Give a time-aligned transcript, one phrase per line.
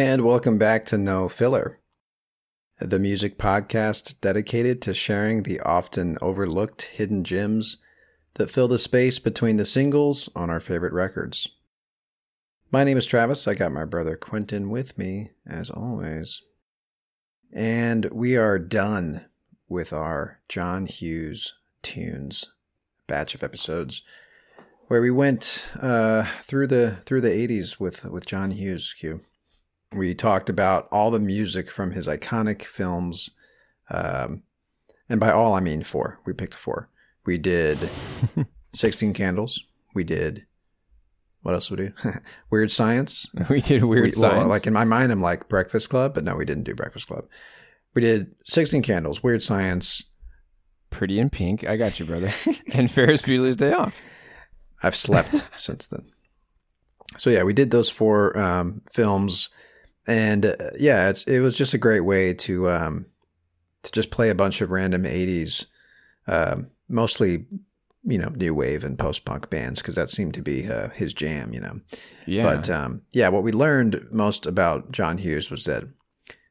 [0.00, 1.78] And welcome back to No Filler,
[2.78, 7.76] the music podcast dedicated to sharing the often overlooked hidden gems
[8.36, 11.50] that fill the space between the singles on our favorite records.
[12.70, 13.46] My name is Travis.
[13.46, 16.40] I got my brother Quentin with me, as always.
[17.52, 19.26] And we are done
[19.68, 22.46] with our John Hughes tunes
[23.06, 24.00] batch of episodes
[24.88, 29.20] where we went uh, through the through the 80s with with John Hughes Q.
[29.92, 33.30] We talked about all the music from his iconic films,
[33.90, 34.42] um,
[35.08, 36.20] and by all I mean four.
[36.24, 36.88] We picked four.
[37.26, 37.76] We did
[38.72, 39.62] Sixteen Candles.
[39.94, 40.46] We did
[41.42, 41.94] what else would we do?
[42.50, 43.26] Weird Science.
[43.48, 44.48] We did weird We- well, science.
[44.48, 47.24] like in my mind, I'm like Breakfast Club, but no, we didn't do Breakfast Club.
[47.94, 50.04] We did Sixteen Candles, Weird Science.
[50.90, 51.66] Pretty in Pink.
[51.66, 52.30] I got you, brother.
[52.74, 54.00] and Ferris Bueller's Day Off.
[54.82, 56.10] I've slept since then.
[57.16, 59.50] So yeah, we did those four um, films,
[60.10, 63.06] and uh, yeah, it's it was just a great way to um,
[63.82, 65.66] to just play a bunch of random '80s,
[66.26, 67.46] um, mostly
[68.04, 71.14] you know new wave and post punk bands because that seemed to be uh, his
[71.14, 71.80] jam, you know.
[72.26, 72.42] Yeah.
[72.42, 75.84] But um, yeah, what we learned most about John Hughes was that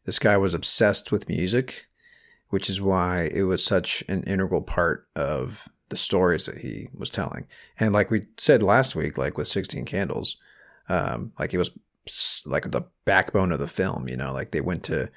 [0.06, 1.88] this guy was obsessed with music,
[2.50, 7.09] which is why it was such an integral part of the stories that he was
[7.09, 7.46] telling.
[7.80, 10.38] And like we said last week, like with 16 Candles,
[10.88, 11.72] um, like he was
[12.46, 15.09] like the backbone of the film, you know, like they went to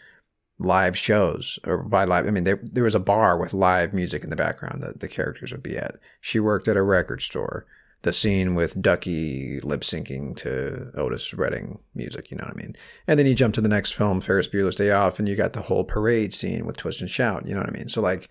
[0.59, 4.25] live shows or by live, I mean, there, there was a bar with live music
[4.25, 5.97] in the background that the characters would be at.
[6.21, 7.67] She worked at a record store
[8.03, 12.77] the scene with Ducky lip syncing to Otis Redding music, you know what I mean?
[13.07, 15.53] And then you jump to the next film, Ferris Bueller's Day Off, and you got
[15.53, 17.89] the whole parade scene with Twist and Shout, you know what I mean?
[17.89, 18.29] So, like,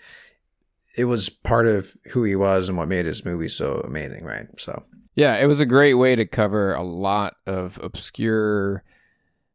[0.97, 4.47] it was part of who he was and what made his movie so amazing, right?
[4.57, 4.83] So,
[5.15, 8.83] Yeah, it was a great way to cover a lot of obscure,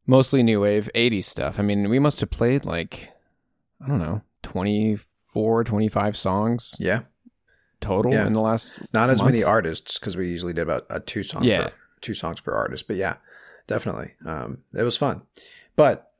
[0.07, 1.59] mostly new wave 80s stuff.
[1.59, 3.11] I mean, we must have played like,
[3.83, 7.01] I don't know, 24, 25 songs yeah,
[7.81, 8.27] total Yeah.
[8.27, 8.79] in the last.
[8.93, 9.33] not as month.
[9.33, 11.69] many artists because we usually did about a two song, Yeah.
[11.69, 12.87] per, two songs per artist.
[12.87, 13.17] But yeah,
[13.67, 15.23] definitely, um, it was fun.
[15.75, 16.11] But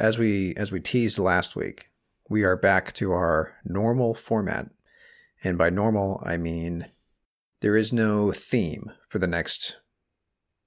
[0.00, 1.88] as we as we teased last week,
[2.28, 4.70] we are back to our normal format,
[5.42, 6.86] and by normal I mean
[7.64, 9.78] there is no theme for the next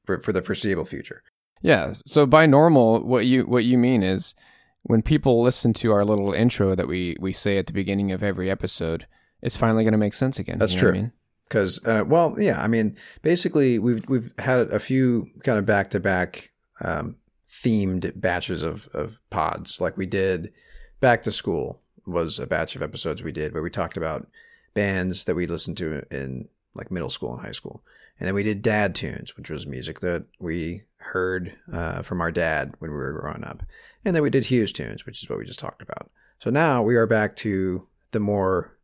[0.03, 1.21] for, for the foreseeable future.
[1.61, 1.93] Yeah.
[2.07, 4.33] So by normal, what you what you mean is
[4.81, 8.23] when people listen to our little intro that we we say at the beginning of
[8.23, 9.05] every episode,
[9.43, 10.57] it's finally going to make sense again.
[10.57, 10.89] That's you know true.
[10.89, 11.11] I mean?
[11.47, 15.91] Because, uh, well, yeah, I mean, basically, we've we've had a few kind of back
[15.91, 16.51] to back
[16.81, 20.51] themed batches of of pods, like we did.
[20.99, 24.27] Back to school was a batch of episodes we did where we talked about
[24.73, 27.83] bands that we listened to in like middle school and high school,
[28.19, 32.31] and then we did dad tunes, which was music that we heard uh, from our
[32.31, 33.63] dad when we were growing up,
[34.05, 36.09] and then we did Hughes tunes, which is what we just talked about.
[36.39, 38.77] So now we are back to the more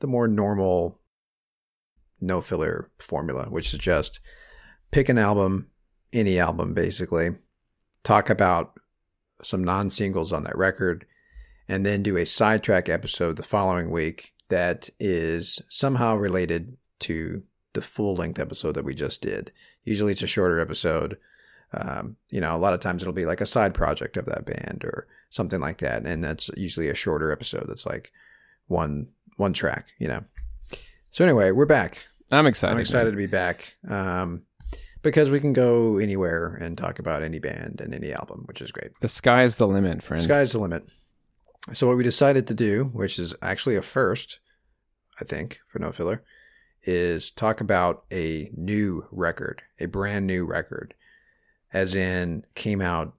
[0.00, 0.98] the more normal
[2.20, 4.20] no filler formula, which is just
[4.90, 5.68] pick an album
[6.12, 7.30] any album basically,
[8.02, 8.78] talk about
[9.42, 11.06] some non singles on that record,
[11.68, 17.82] and then do a sidetrack episode the following week that is somehow related to the
[17.82, 19.52] full length episode that we just did.
[19.84, 21.18] Usually it's a shorter episode.
[21.72, 24.46] Um, you know, a lot of times it'll be like a side project of that
[24.46, 26.06] band or something like that.
[26.06, 28.12] And that's usually a shorter episode that's like
[28.66, 30.24] one one track, you know.
[31.10, 32.06] So anyway, we're back.
[32.32, 32.70] I'm excited.
[32.70, 32.82] I'm man.
[32.82, 33.76] excited to be back.
[33.88, 34.42] Um
[35.02, 38.72] because we can go anywhere and talk about any band and any album, which is
[38.72, 38.90] great.
[39.00, 40.20] The sky's the limit, friend.
[40.20, 40.84] The sky's the limit.
[41.72, 44.40] So what we decided to do, which is actually a first,
[45.20, 46.24] I think, for no filler,
[46.86, 50.94] is talk about a new record, a brand new record,
[51.72, 53.14] as in came out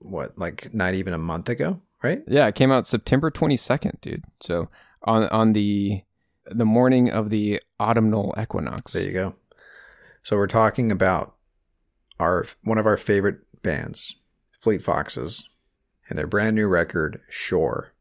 [0.00, 2.22] what like not even a month ago, right?
[2.26, 4.24] Yeah, it came out September 22nd, dude.
[4.40, 4.68] So
[5.04, 6.02] on on the
[6.46, 8.92] the morning of the autumnal equinox.
[8.92, 9.34] There you go.
[10.22, 11.34] So we're talking about
[12.18, 14.16] our one of our favorite bands,
[14.60, 15.48] Fleet Foxes,
[16.08, 17.92] and their brand new record, Shore,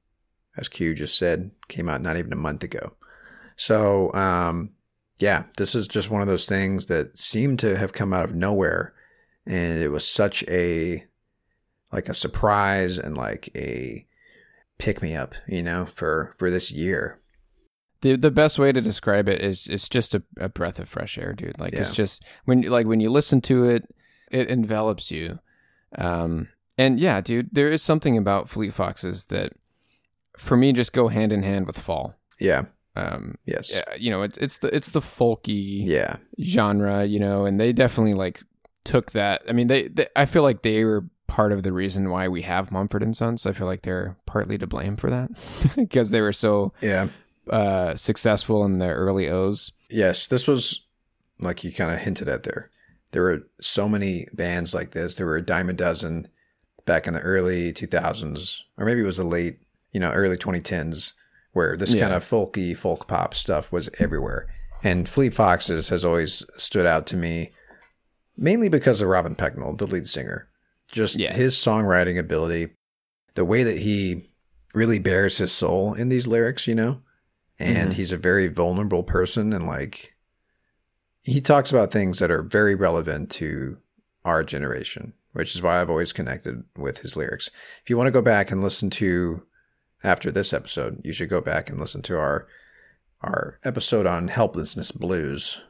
[0.58, 2.94] as Q just said, came out not even a month ago.
[3.56, 4.72] So, um,
[5.20, 8.36] yeah, this is just one of those things that seemed to have come out of
[8.36, 8.94] nowhere,
[9.46, 11.04] and it was such a
[11.92, 14.06] like a surprise and like a
[14.78, 17.20] pick me up, you know, for for this year.
[18.02, 21.18] The the best way to describe it is it's just a, a breath of fresh
[21.18, 21.60] air, dude.
[21.60, 23.94] Like it's just when like when you listen to it,
[24.32, 25.40] it envelops you.
[25.98, 29.52] Um and yeah, dude, there is something about Fleet Foxes that
[30.38, 32.16] for me just go hand in hand with fall.
[32.40, 32.66] Yeah.
[32.96, 33.72] Um Yes.
[33.76, 36.18] yeah, you know, it's it's the it's the folky Yeah.
[36.42, 38.44] genre, you know, and they definitely like
[38.84, 39.42] took that.
[39.48, 42.42] I mean, they, they I feel like they were part of the reason why we
[42.42, 43.46] have Mumford and Sons.
[43.46, 45.30] I feel like they're partly to blame for that
[45.76, 47.10] because they were so Yeah.
[47.50, 49.72] uh, successful in their early O's.
[49.90, 50.86] Yes, this was
[51.40, 52.70] like you kind of hinted at there.
[53.12, 55.16] There were so many bands like this.
[55.16, 56.28] There were a dime a dozen
[56.86, 59.60] back in the early 2000s, or maybe it was the late,
[59.92, 61.14] you know, early 2010s,
[61.54, 62.02] where this Yeah.
[62.04, 64.48] kind of folky, folk pop stuff was everywhere.
[64.84, 67.52] And Fleet Foxes has always stood out to me,
[68.38, 70.48] mainly because of Robin Pecknold, the lead singer.
[70.92, 71.34] Just Yeah.
[71.34, 72.76] his songwriting ability,
[73.36, 74.30] the way that he
[74.74, 77.02] really bears his soul in these lyrics, you know?
[77.58, 77.96] And Mhm.
[77.96, 80.14] he's a very vulnerable person and like
[81.22, 83.78] he talks about things that are very relevant to
[84.24, 87.50] our generation, which is why I've always connected with his lyrics.
[87.84, 89.44] If you want to go back and listen to
[90.04, 92.48] after this episode, you should go back and listen to our
[93.22, 95.62] our episode on helplessness blues.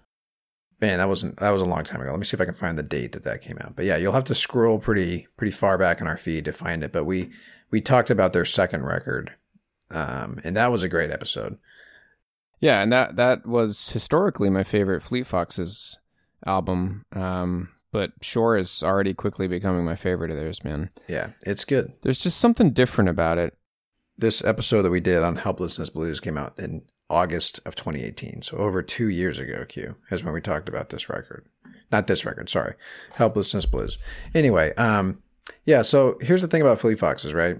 [0.81, 2.11] Man, that wasn't that was a long time ago.
[2.11, 3.75] Let me see if I can find the date that that came out.
[3.75, 6.83] But yeah, you'll have to scroll pretty pretty far back in our feed to find
[6.83, 6.91] it.
[6.91, 7.31] But we
[7.71, 9.33] we talked about their second record,
[9.91, 11.57] um, and that was a great episode.
[12.59, 15.99] Yeah, and that that was historically my favorite Fleet Foxes
[16.45, 17.05] album.
[17.13, 20.91] Um, but Shore is already quickly becoming my favorite of theirs, man.
[21.07, 21.93] Yeah, it's good.
[22.03, 23.57] There's just something different about it.
[24.19, 28.57] This episode that we did on helplessness blues came out in august of 2018 so
[28.57, 31.45] over two years ago q is when we talked about this record.
[31.91, 32.75] Not this record sorry.
[33.13, 33.97] Helplessness blues.
[34.35, 35.23] Anyway um
[35.65, 37.57] yeah so here's the thing about fleet foxes right?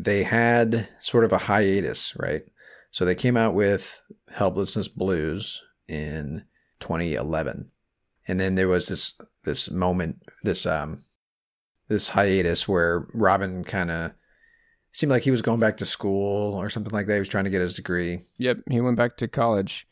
[0.00, 2.42] They had sort of a hiatus right?
[2.90, 4.00] So they came out with
[4.30, 6.44] helplessness blues in
[6.80, 7.70] 2011
[8.26, 11.04] and then there was this this moment this um
[11.88, 14.12] this hiatus where robin kind of
[14.94, 17.14] seemed like he was going back to school or something like that.
[17.14, 18.20] He was trying to get his degree.
[18.38, 19.86] Yep, he went back to college,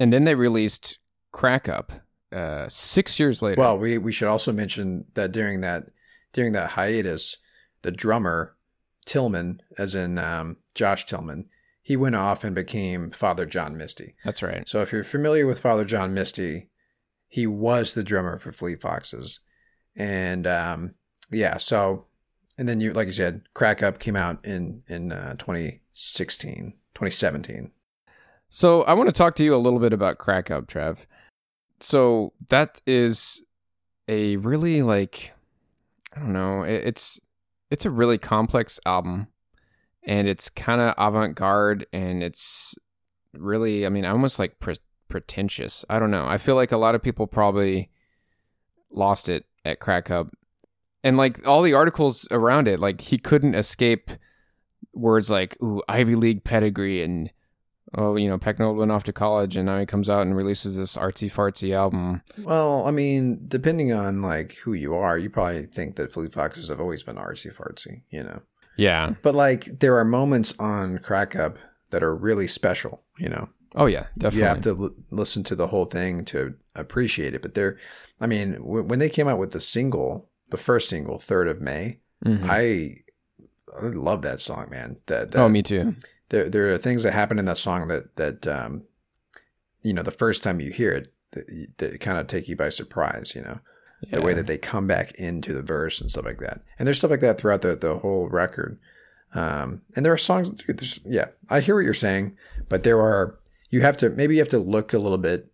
[0.00, 0.98] and then they released
[1.30, 1.92] Crack Up
[2.32, 3.60] uh, six years later.
[3.60, 5.90] Well, we we should also mention that during that
[6.32, 7.36] during that hiatus,
[7.82, 8.56] the drummer
[9.04, 11.48] Tillman, as in um, Josh Tillman,
[11.82, 14.14] he went off and became Father John Misty.
[14.24, 14.66] that's right.
[14.68, 16.70] So if you're familiar with Father John Misty,
[17.28, 19.40] he was the drummer for Fleet Foxes,
[19.94, 20.94] and um,
[21.30, 22.06] yeah, so
[22.60, 27.72] and then you like you said, Crack Up came out in in uh, 2016, 2017.
[28.50, 31.06] So I want to talk to you a little bit about Crack Up, Trev.
[31.80, 33.42] So that is
[34.08, 35.32] a really like
[36.14, 36.62] I don't know.
[36.62, 37.18] it- It's
[37.70, 39.28] it's a really complex album,
[40.02, 42.74] and it's kind of avant garde, and it's
[43.32, 44.76] really I mean almost like pre-
[45.08, 45.84] pretentious.
[45.88, 46.26] I don't know.
[46.26, 47.90] I feel like a lot of people probably
[48.90, 50.28] lost it at Crack Up,
[51.02, 54.10] and like all the articles around it, like he couldn't escape
[54.92, 57.30] words like "ooh Ivy League pedigree" and
[57.96, 60.76] oh, you know, Pecknold went off to college and now he comes out and releases
[60.76, 62.22] this artsy fartsy album.
[62.38, 66.68] Well, I mean, depending on like who you are, you probably think that Fleet Foxes
[66.68, 68.40] have always been artsy fartsy, you know.
[68.76, 69.14] Yeah.
[69.22, 71.58] But like, there are moments on Crack Up
[71.90, 73.48] that are really special, you know.
[73.74, 74.38] Oh yeah, definitely.
[74.38, 77.42] You have to l- listen to the whole thing to appreciate it.
[77.42, 77.76] But they're,
[78.20, 81.60] I mean, w- when they came out with the single, the first single, Third of
[81.60, 82.44] May, Mhm.
[82.48, 83.02] I,
[83.78, 84.98] I love that song, man.
[85.06, 85.94] That, that oh, me too.
[86.28, 88.82] there there are things that happen in that song that that um,
[89.82, 92.68] you know, the first time you hear it, that, that kind of take you by
[92.68, 93.32] surprise.
[93.34, 93.58] You know,
[94.12, 96.60] the way that they come back into the verse and stuff like that.
[96.78, 98.78] And there's stuff like that throughout the the whole record.
[99.34, 100.50] Um, and there are songs.
[101.04, 102.36] Yeah, I hear what you're saying,
[102.68, 103.38] but there are
[103.70, 105.49] you have to maybe you have to look a little bit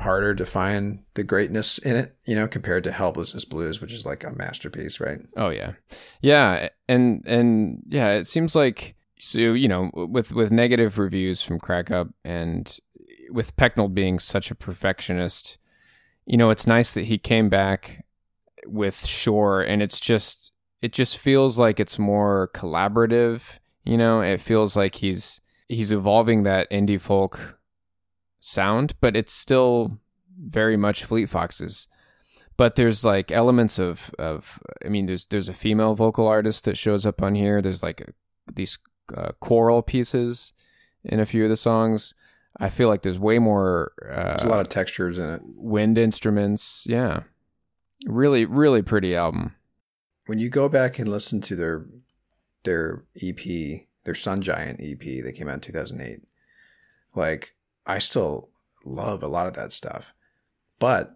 [0.00, 2.16] harder to find the greatness in it.
[2.24, 5.20] You know, compared to Helplessness Blues, which is like a masterpiece, right?
[5.36, 5.72] Oh yeah,
[6.20, 11.60] yeah, and and yeah, it seems like so you know with with negative reviews from
[11.60, 12.78] Crack Up and
[13.30, 15.58] with Pecknold being such a perfectionist,
[16.26, 18.04] you know, it's nice that he came back
[18.66, 20.52] with Shore, and it's just
[20.82, 23.42] it just feels like it's more collaborative.
[23.84, 27.59] You know, it feels like he's he's evolving that indie folk
[28.40, 29.98] sound, but it's still
[30.38, 31.86] very much Fleet Foxes
[32.60, 36.76] but there's like elements of of I mean there's there's a female vocal artist that
[36.76, 37.62] shows up on here.
[37.62, 38.12] There's like a,
[38.52, 38.78] these
[39.16, 40.52] uh, choral pieces
[41.02, 42.12] in a few of the songs.
[42.58, 45.40] I feel like there's way more uh, There's a lot of textures in it.
[45.42, 46.84] wind instruments.
[46.86, 47.22] Yeah,
[48.04, 49.54] really really pretty album.
[50.26, 51.86] when you go back and listen to their
[52.64, 53.40] their EP,
[54.04, 56.20] their Sun Giant EP that came out in 2008,
[57.14, 57.54] like
[57.86, 58.50] I still
[58.84, 60.14] love a lot of that stuff.
[60.78, 61.14] But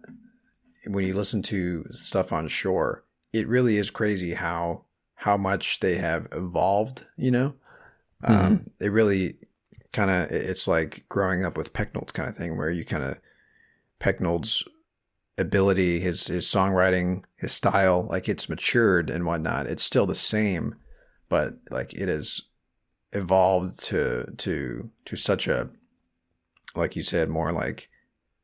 [0.85, 3.03] when you listen to stuff on Shore,
[3.33, 7.55] it really is crazy how how much they have evolved, you know?
[8.23, 9.37] Um, it really
[9.93, 13.19] kind of it's like growing up with Pecknold kind of thing where you kind of
[13.99, 14.63] Pecknold's
[15.37, 19.67] ability, his his songwriting, his style, like it's matured and whatnot.
[19.67, 20.75] It's still the same,
[21.29, 22.41] but like it has
[23.13, 25.69] evolved to to to such a
[26.77, 27.89] like you said, more like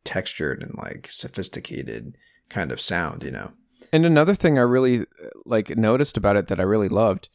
[0.03, 2.17] textured and like sophisticated
[2.49, 3.51] kind of sound, you know.
[3.93, 7.29] And another thing I really uh, like noticed about it that I really loved,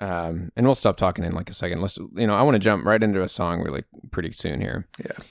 [0.00, 1.80] um, and we'll stop talking in like a second.
[1.80, 4.88] Let's you know I want to jump right into a song really pretty soon here.
[4.98, 5.24] Yeah.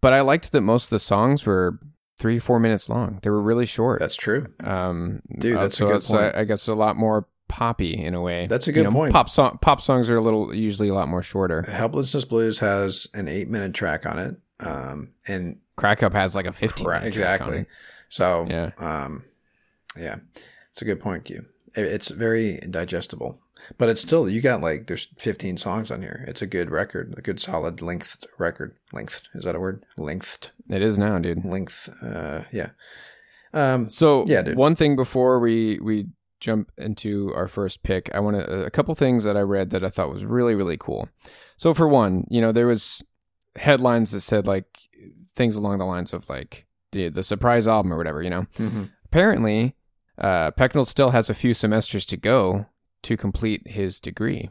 [0.00, 1.78] But I liked that most of the songs were
[2.18, 3.18] three four minutes long.
[3.22, 4.00] They were really short.
[4.00, 4.46] That's true.
[4.60, 6.34] um, Dude, uh, that's a good point.
[6.34, 8.46] I, I guess a lot more poppy in a way.
[8.46, 9.12] That's a You good know, point.
[9.12, 11.62] Pop song pop songs are a little usually a lot more shorter.
[11.62, 14.36] Helplessness Blues has an eight minute track on it.
[14.60, 16.86] Um and Crack Up has like a fifteen.
[16.86, 17.66] Correct, minute track exactly.
[18.08, 18.70] So, Yeah.
[18.78, 19.24] um,
[19.98, 20.16] yeah,
[20.72, 21.44] it's a good point, Q.
[21.74, 23.38] It's very digestible,
[23.76, 26.24] but it's still you got like there's 15 songs on here.
[26.28, 28.74] It's a good record, a good solid length record.
[28.92, 29.84] Length is that a word?
[29.98, 31.44] Length, It is now, dude.
[31.44, 31.90] length.
[32.02, 32.70] Uh, yeah.
[33.52, 34.56] Um, So Yeah, dude.
[34.56, 36.06] one thing before we we
[36.40, 39.84] jump into our first pick, I want to a couple things that I read that
[39.84, 41.08] I thought was really really cool.
[41.56, 43.02] So for one, you know, there was
[43.56, 44.66] headlines that said like
[45.34, 48.46] things along the lines of like the the surprise album or whatever, you know.
[48.58, 48.90] mhm.
[49.04, 49.74] Apparently,
[50.18, 52.66] uh, Pecknold still has a few semesters to go
[53.02, 54.50] to complete his degree,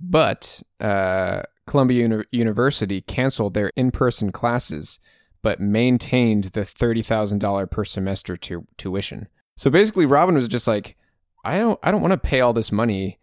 [0.00, 4.98] but uh, Columbia Uni- University canceled their in-person classes,
[5.42, 9.28] but maintained the thirty thousand dollar per semester tu- tuition.
[9.56, 10.96] So basically, Robin was just like,
[11.44, 13.18] "I don't, I don't want to pay all this money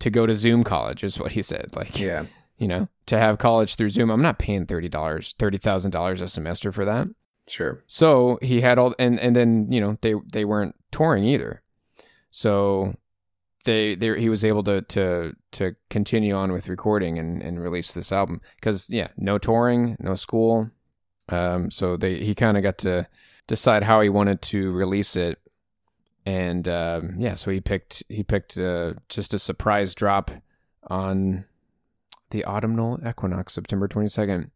[0.00, 1.70] to go to Zoom college," is what he said.
[1.76, 2.26] Like, Yeah,
[2.58, 6.20] you know, to have college through Zoom, I'm not paying thirty dollars, thirty thousand dollars
[6.20, 7.08] a semester for that.
[7.48, 7.82] sure.
[7.86, 11.62] So he had all, and and then you know they they weren't touring either,
[12.30, 12.94] so
[13.64, 17.92] they they he was able to to to continue on with recording and and release
[17.92, 20.70] this album because yeah, no touring, no school,
[21.28, 23.06] um, so they he kind of got to
[23.46, 25.38] decide how he wanted to release it,
[26.24, 30.30] and um, yeah, so he picked he picked uh, just a surprise drop
[30.88, 31.44] on
[32.30, 34.50] the autumnal equinox, September twenty second.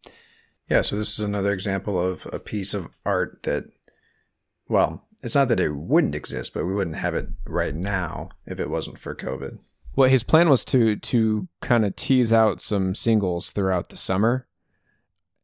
[0.69, 3.65] Yeah, so this is another example of a piece of art that,
[4.69, 8.59] well, it's not that it wouldn't exist, but we wouldn't have it right now if
[8.59, 9.61] it wasn't for COVID.
[9.95, 14.47] Well, his plan was to to kind of tease out some singles throughout the summer,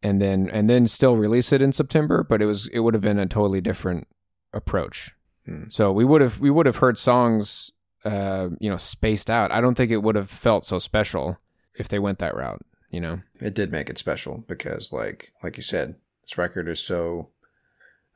[0.03, 2.23] and then and then still release it in September.
[2.23, 4.09] But it was it would have been a totally different
[4.53, 5.15] approach.
[5.47, 5.65] Hmm.
[5.69, 7.73] So we would have we would have heard songs,
[8.05, 9.51] uh, you know, spaced out.
[9.51, 11.39] I don't think it would have felt so special
[11.75, 12.63] if they went that route.
[12.91, 16.81] You know, it did make it special because like like you said this record is
[16.81, 17.31] so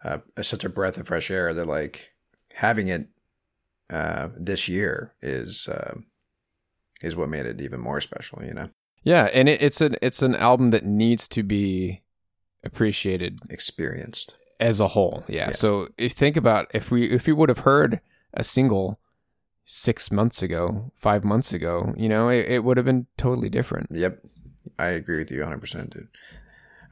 [0.05, 2.13] uh, such a breath of fresh air that like
[2.55, 3.09] having it
[3.91, 5.95] uh, this year is uh,
[7.01, 8.69] is what made it even more special you know
[9.07, 12.03] yeah, and it, it's an it's an album that needs to be
[12.65, 15.25] appreciated experienced as a whole.
[15.29, 15.49] Yeah.
[15.49, 15.53] Yeah.
[15.53, 18.01] So if think about if we if we would have heard
[18.35, 18.99] a single
[19.65, 23.89] six months ago, five months ago, you know, it, it would have been totally different.
[23.91, 24.21] yep
[24.79, 26.09] I agree with you 100%, dude.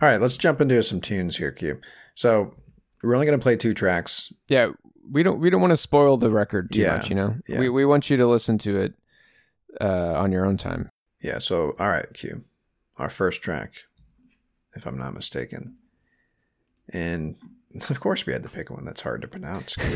[0.00, 1.80] All right, let's jump into some tunes here, Q.
[2.14, 2.54] So
[3.02, 4.32] we're only going to play two tracks.
[4.48, 4.68] Yeah,
[5.10, 7.36] we don't we don't want to spoil the record too Yeah, much, you know.
[7.48, 7.58] yeah.
[7.60, 8.94] We we want you to listen to it
[9.80, 10.90] uh, on your own time.
[11.20, 12.44] Yeah, so all right, Q.
[12.96, 13.72] Our first track,
[14.74, 15.76] if I'm not mistaken.
[16.90, 17.36] And
[17.90, 19.76] of course we had to pick one that's hard to pronounce.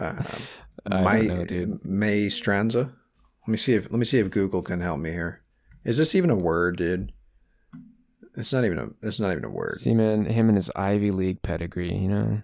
[0.00, 0.20] Uh,
[0.90, 1.78] my know.
[1.84, 2.90] May Stranza.
[3.46, 5.42] Let me see if let me see if Google can help me here.
[5.84, 7.12] Is this even a word, dude?
[8.36, 9.76] It's not even a it's not even a word.
[9.78, 12.42] See, man, him and his Ivy League pedigree, you know.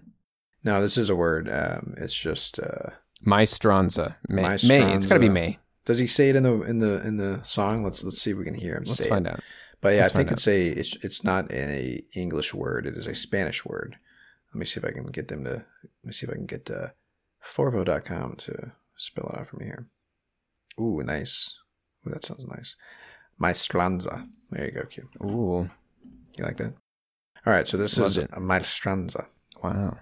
[0.63, 1.49] No, this is a word.
[1.49, 2.91] Um, it's just uh,
[3.25, 4.15] Maestranza.
[4.29, 4.43] May.
[4.43, 4.53] May.
[4.53, 5.09] It's Maestranza.
[5.09, 5.59] got to be May.
[5.85, 7.83] does he say it in the in the in the song?
[7.83, 9.33] Let's let's see if we can hear him Let's say find it.
[9.33, 9.39] out.
[9.81, 12.85] But yeah, Let's I think it's a it's it's not a English word.
[12.85, 13.97] It is a Spanish word.
[14.53, 15.49] Let me see if I can get them to.
[15.51, 15.65] Let
[16.03, 16.87] me see if I can get uh,
[17.45, 19.87] Forvo.com to spell it out for me here.
[20.79, 21.57] Ooh, nice.
[22.05, 22.75] Ooh, that sounds nice.
[23.39, 24.25] Maestranza.
[24.51, 25.07] There you go, Q.
[25.23, 25.69] Ooh,
[26.37, 26.73] You like that?
[27.45, 28.31] All right, so this Loved is it.
[28.31, 29.25] Maestranza.
[29.63, 29.97] wow.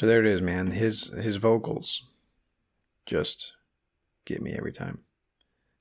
[0.00, 0.70] So there it is, man.
[0.70, 2.06] His his vocals
[3.04, 3.52] just
[4.24, 5.00] get me every time.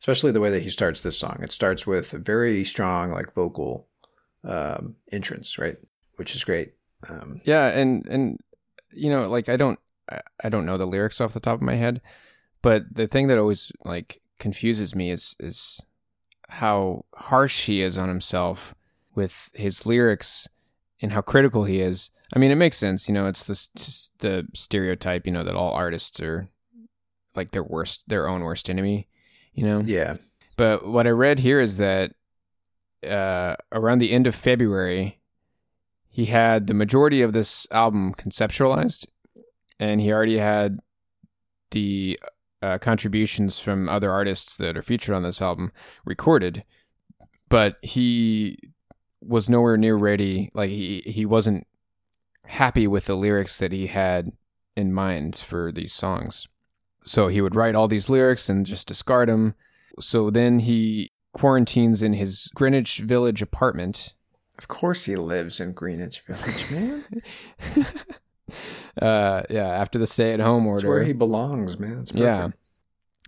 [0.01, 1.39] Especially the way that he starts this song.
[1.41, 3.87] It starts with a very strong like vocal
[4.43, 5.77] um entrance, right?
[6.17, 6.73] Which is great.
[7.07, 8.37] Um Yeah, and and
[8.91, 9.79] you know, like I don't
[10.43, 12.01] I, don't know the lyrics off the top of my head,
[12.61, 15.79] but the thing that always like confuses me is is
[16.49, 18.75] how harsh he is on himself
[19.15, 20.45] with his lyrics
[21.01, 22.09] and how critical he is.
[22.33, 25.55] I mean, it makes sense, you know, it's this just the stereotype, you know, that
[25.55, 26.49] all artists are
[27.35, 29.07] like their worst their own worst enemy,
[29.53, 29.81] you know.
[29.85, 30.17] yeah.
[30.57, 32.13] But what I read here is that
[33.07, 35.19] uh, around the end of February,
[36.09, 39.07] he had the majority of this album conceptualized,
[39.79, 40.79] and he already had
[41.71, 42.19] the
[42.61, 45.71] uh, contributions from other artists that are featured on this album
[46.03, 46.63] recorded.
[47.47, 48.57] But he
[49.21, 50.51] was nowhere near ready.
[50.53, 51.65] Like he he wasn't
[52.49, 54.31] happy with the lyrics that he had
[54.75, 56.47] in mind for these songs.
[57.03, 59.53] So he would write all these lyrics and just discard them.
[59.99, 64.13] So then he quarantines in his Greenwich Village apartment.
[64.57, 67.05] Of course he lives in Greenwich Village, man.
[69.01, 70.89] uh, yeah, after the stay-at-home That's order.
[70.89, 71.99] where he belongs, man.
[71.99, 72.49] That's Yeah.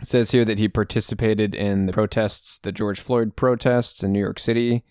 [0.01, 4.19] It says here that he participated in the protests, the George Floyd protests in New
[4.19, 4.83] York City.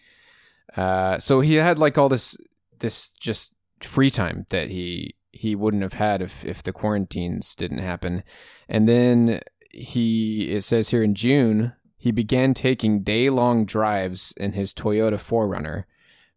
[0.77, 2.37] Uh, so he had like all this,
[2.79, 7.79] this just free time that he he wouldn't have had if if the quarantines didn't
[7.79, 8.23] happen.
[8.69, 9.41] And then
[9.71, 15.15] he it says here in June he began taking day long drives in his Toyota
[15.15, 15.85] 4Runner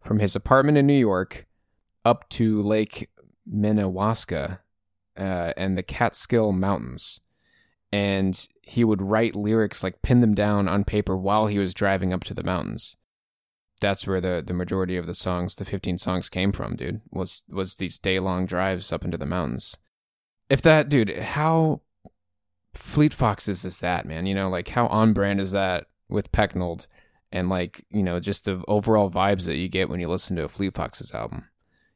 [0.01, 1.47] from his apartment in New York
[2.03, 3.09] up to Lake
[3.49, 4.59] Minnewaska
[5.17, 7.21] uh, and the Catskill Mountains
[7.93, 12.11] and he would write lyrics like pin them down on paper while he was driving
[12.11, 12.95] up to the mountains
[13.83, 17.43] that's where the the majority of the songs the 15 songs came from dude was
[17.49, 19.77] was these day long drives up into the mountains
[20.49, 21.81] if that dude how
[22.73, 26.87] fleet foxes is that man you know like how on brand is that with Pecknold
[27.33, 30.43] and like, you know, just the overall vibes that you get when you listen to
[30.43, 31.49] a Fleet Foxes album.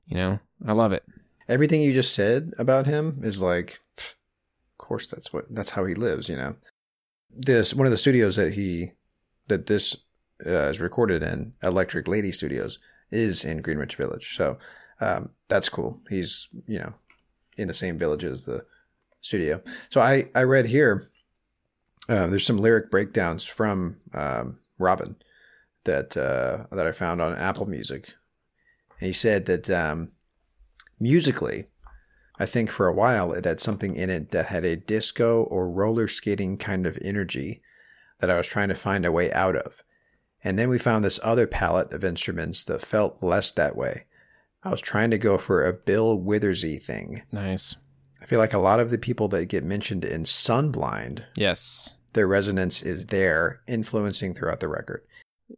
[0.08, 0.40] You know?
[0.66, 1.04] I love it.
[1.48, 4.16] Everything you just said about him is like, of
[4.78, 6.28] course that's what that's how he lives.
[6.28, 6.56] You know,
[7.30, 8.92] this one of the studios that he
[9.48, 9.96] that this
[10.46, 12.80] uh, is recorded in, Electric Lady Studios,
[13.12, 14.36] is in Greenwich Village.
[14.36, 14.58] So
[15.00, 16.02] um, that's cool.
[16.10, 16.94] He's you know
[17.58, 18.66] in the same village as the
[19.22, 19.62] studio.
[19.90, 21.10] So I I read here.
[22.10, 25.18] Uh, there's some lyric breakdowns from um, Robin
[25.84, 28.14] that uh, that I found on Apple Music.
[29.00, 30.12] And he said that um,
[31.00, 31.66] musically,
[32.40, 35.70] I think for a while it had something in it that had a disco or
[35.70, 37.62] roller skating kind of energy
[38.20, 39.84] that I was trying to find a way out of.
[40.48, 44.06] And then we found this other palette of instruments that felt less that way.
[44.64, 47.22] I was trying to go for a Bill Withersy thing.
[47.34, 47.76] Nice.
[48.22, 51.96] I feel like a lot of the people that get mentioned in Sunblind, Yes.
[52.14, 55.02] their resonance is there, influencing throughout the record.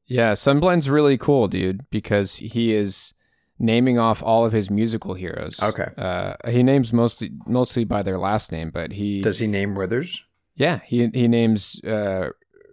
[0.08, 3.13] Yeah, Sunblind's really cool, dude, because he is
[3.60, 5.62] naming off all of his musical heroes.
[5.62, 5.88] Okay.
[5.97, 10.23] Uh, he names mostly mostly by their last name, but he Does he name Withers?
[10.56, 12.30] yeah he he names uh,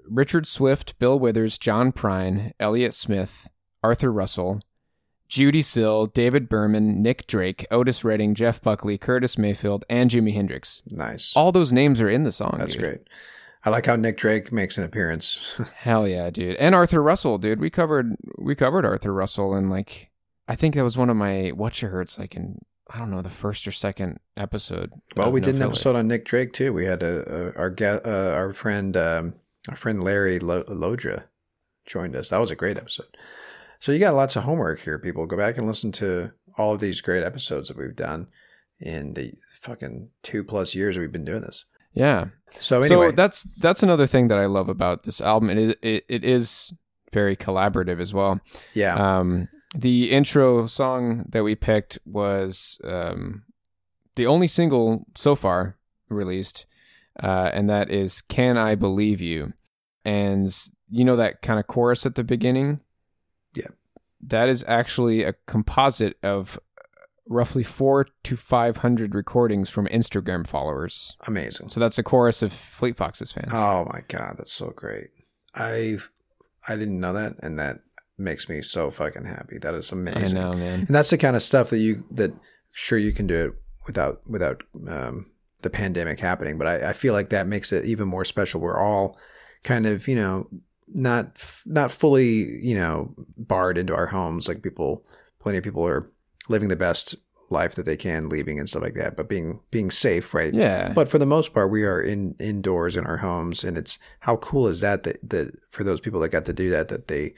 [0.08, 3.48] Richard Swift, Bill Withers, John Prine, Elliott Smith,
[3.82, 4.60] Arthur Russell,
[5.28, 10.82] Judee Sill, David Berman, Nick Drake, Otis Redding, Jeff Buckley, Curtis Mayfield, and Jimi Hendrix.
[10.86, 11.34] Nice.
[11.36, 12.56] All those names are in the song.
[12.58, 12.82] That's dude.
[12.82, 13.00] great.
[13.64, 15.60] I like how Nick Drake makes an appearance.
[15.74, 16.56] Hell yeah, dude.
[16.56, 17.60] And Arthur Russell, dude.
[17.60, 20.10] We covered we covered Arthur Russell and like
[20.46, 23.22] I think that was one of my what you hurts like in I don't know
[23.22, 24.92] the first or second episode.
[25.16, 26.72] Well, we No did an episode on Nick Drake too.
[26.72, 29.34] We had a, a our uh, our friend um,
[29.68, 31.24] our friend Larry Lo- Lodra
[31.86, 32.28] joined us.
[32.30, 33.16] That was a great episode.
[33.80, 35.26] So you got lots of homework here, people.
[35.26, 38.28] Go back and listen to all of these great episodes that we've done
[38.80, 41.64] in the fucking two plus years we've been doing this.
[41.92, 42.26] Yeah.
[42.58, 45.50] So anyway, So that's that's another thing that I love about this album.
[45.50, 46.72] It is it, it is
[47.12, 48.40] very collaborative as well.
[48.74, 53.44] yeah, Um, the intro song that we picked was um,
[54.16, 55.76] the only single so far
[56.08, 56.66] released,
[57.22, 59.52] uh, and that is "Can I Believe You?"
[60.04, 60.54] And
[60.88, 62.80] you know that kind of chorus at the beginning.
[63.54, 63.68] Yeah.
[64.20, 66.58] that is actually a composite of
[67.28, 71.16] roughly four to five hundred recordings from Instagram followers.
[71.26, 71.70] amazing.
[71.70, 73.50] So that's a chorus of Fleet Foxes fans.
[73.52, 75.08] Oh my god, that's so great.
[75.54, 75.98] I
[76.68, 77.78] I didn't know that, and that
[78.18, 79.58] makes me so fucking happy.
[79.58, 80.38] That is amazing.
[80.38, 80.80] I know, man.
[80.80, 82.32] and that's the kind of stuff that you that
[82.72, 83.52] sure you can do it
[83.86, 85.30] without without um,
[85.66, 88.60] the pandemic happening but I, I feel like that makes it even more special.
[88.60, 89.18] We're all
[89.64, 90.48] kind of you know
[90.88, 94.48] not not fully you know barred into our homes.
[94.48, 95.04] Like people
[95.40, 96.10] plenty of people are
[96.48, 97.16] living the best
[97.48, 100.54] life that they can leaving and stuff like that but being being safe right?
[100.54, 103.98] Yeah, but for the most part we are in indoors in our homes and it's
[104.20, 107.08] how cool is that that, that for those people that got to do that that
[107.08, 107.34] they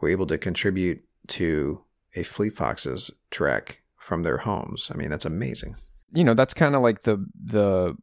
[0.00, 1.82] were able to contribute to
[2.14, 4.90] a fleet foxes track from their homes?
[4.92, 5.76] I mean that's amazing
[6.12, 7.96] you know that's kind of like the the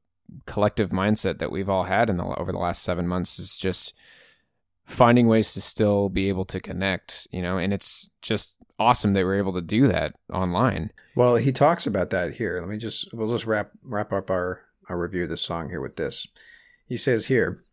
[0.45, 3.93] collective mindset that we've all had in the over the last seven months is just
[4.85, 9.23] finding ways to still be able to connect you know and it's just awesome that
[9.23, 10.91] we're able to do that online.
[11.15, 12.59] Well he talks about that here.
[12.59, 15.81] Let me just we'll just wrap wrap up our our review of this song here
[15.81, 16.27] with this.
[16.85, 17.63] He says here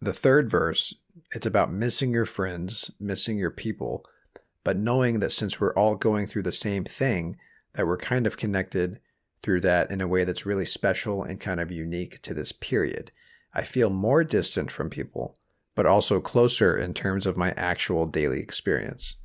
[0.00, 0.94] the third verse
[1.32, 4.04] it's about missing your friends missing your people
[4.64, 7.36] but knowing that since we're all going through the same thing
[7.74, 9.00] that we're kind of connected
[9.44, 13.12] through that in a way that's really special and kind of unique to this period.
[13.54, 15.36] I feel more distant from people
[15.74, 19.16] but also closer in terms of my actual daily experience.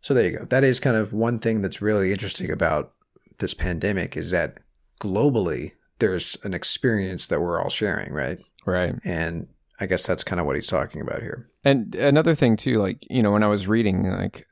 [0.00, 0.44] So there you go.
[0.44, 2.92] That is kind of one thing that's really interesting about
[3.38, 4.60] this pandemic is that
[5.00, 8.38] globally there's an experience that we're all sharing right?
[8.66, 8.94] Right.
[9.04, 9.48] And
[9.82, 11.48] i guess that's kind of what he's talking about here.
[11.64, 14.46] And another thing too like you know when i was reading like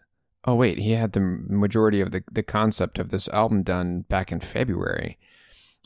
[0.44, 4.33] oh wait he had the majority of the, the concept of this album done back
[4.33, 5.18] in february.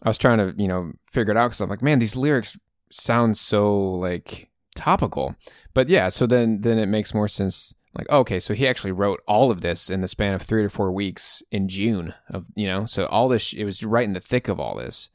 [0.02, 2.56] I was trying to you know figure it out because i'm like man these lyrics
[2.90, 5.34] sound so like topical.
[5.74, 8.92] But yeah so then then it makes more sense like oh, okay so he actually
[8.92, 12.46] wrote all of this in the span of three to four weeks in june of
[12.54, 15.10] you know so all this it was right in the thick of all this.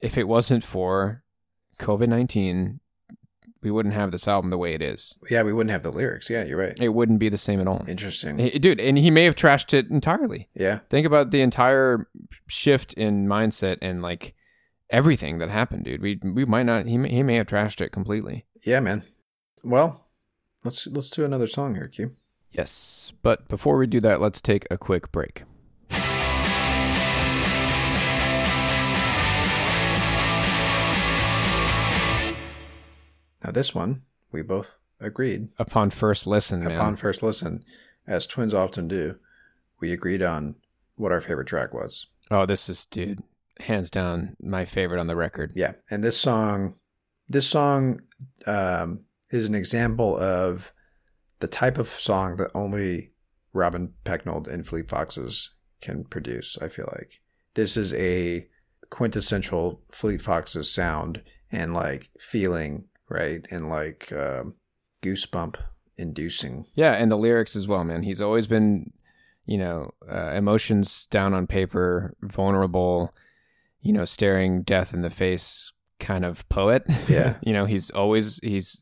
[0.00, 1.22] If it wasn't for
[1.78, 2.80] covid-19
[3.62, 6.28] we wouldn't have this album the way it is yeah we wouldn't have the lyrics
[6.30, 7.84] yeah you're right it wouldn't be the same at all.
[7.88, 10.48] interesting Dude, and he may have trashed it entirely.
[10.54, 12.08] yeah Think about the entire
[12.48, 14.34] shift in mindset and like
[14.90, 16.02] everything that happened, dude.
[16.02, 18.44] We we might not he may, he may have trashed it completely.
[18.62, 19.02] yeah man
[19.64, 20.04] well
[20.64, 22.16] let's let's do another song here q
[22.54, 23.12] Yes.
[23.22, 25.44] But before we do that, let's take a quick break.
[33.44, 36.72] Now, this one we both agreed Upon first listen, man.
[36.72, 37.64] upon first listen,
[38.06, 39.18] as twins often do.
[39.80, 40.56] We agreed on
[40.96, 42.06] what our favorite track was.
[42.30, 43.20] oh, this is, dude,
[43.60, 45.52] hands down my favorite on the record.
[45.56, 46.76] Yeah, and this song,
[47.28, 48.00] this song
[48.46, 49.00] um,
[49.30, 50.72] is an example of
[51.40, 53.10] the type of song that only
[53.52, 55.50] Robin Pecknold and Fleet Foxes
[55.80, 56.56] can produce.
[56.62, 57.20] I feel like
[57.54, 58.46] this is a
[58.90, 64.54] quintessential Fleet Foxes sound and like feeling, right, and like um,
[65.02, 65.56] goosebump
[65.96, 66.66] inducing.
[66.74, 68.02] Yeah, and the lyrics as well, man.
[68.02, 68.92] He's always been,
[69.46, 73.14] you know, uh, emotions down on paper, vulnerable,
[73.80, 76.84] you know, staring death in the face kind of poet.
[77.08, 77.36] Yeah.
[77.42, 78.80] you know, he's always he's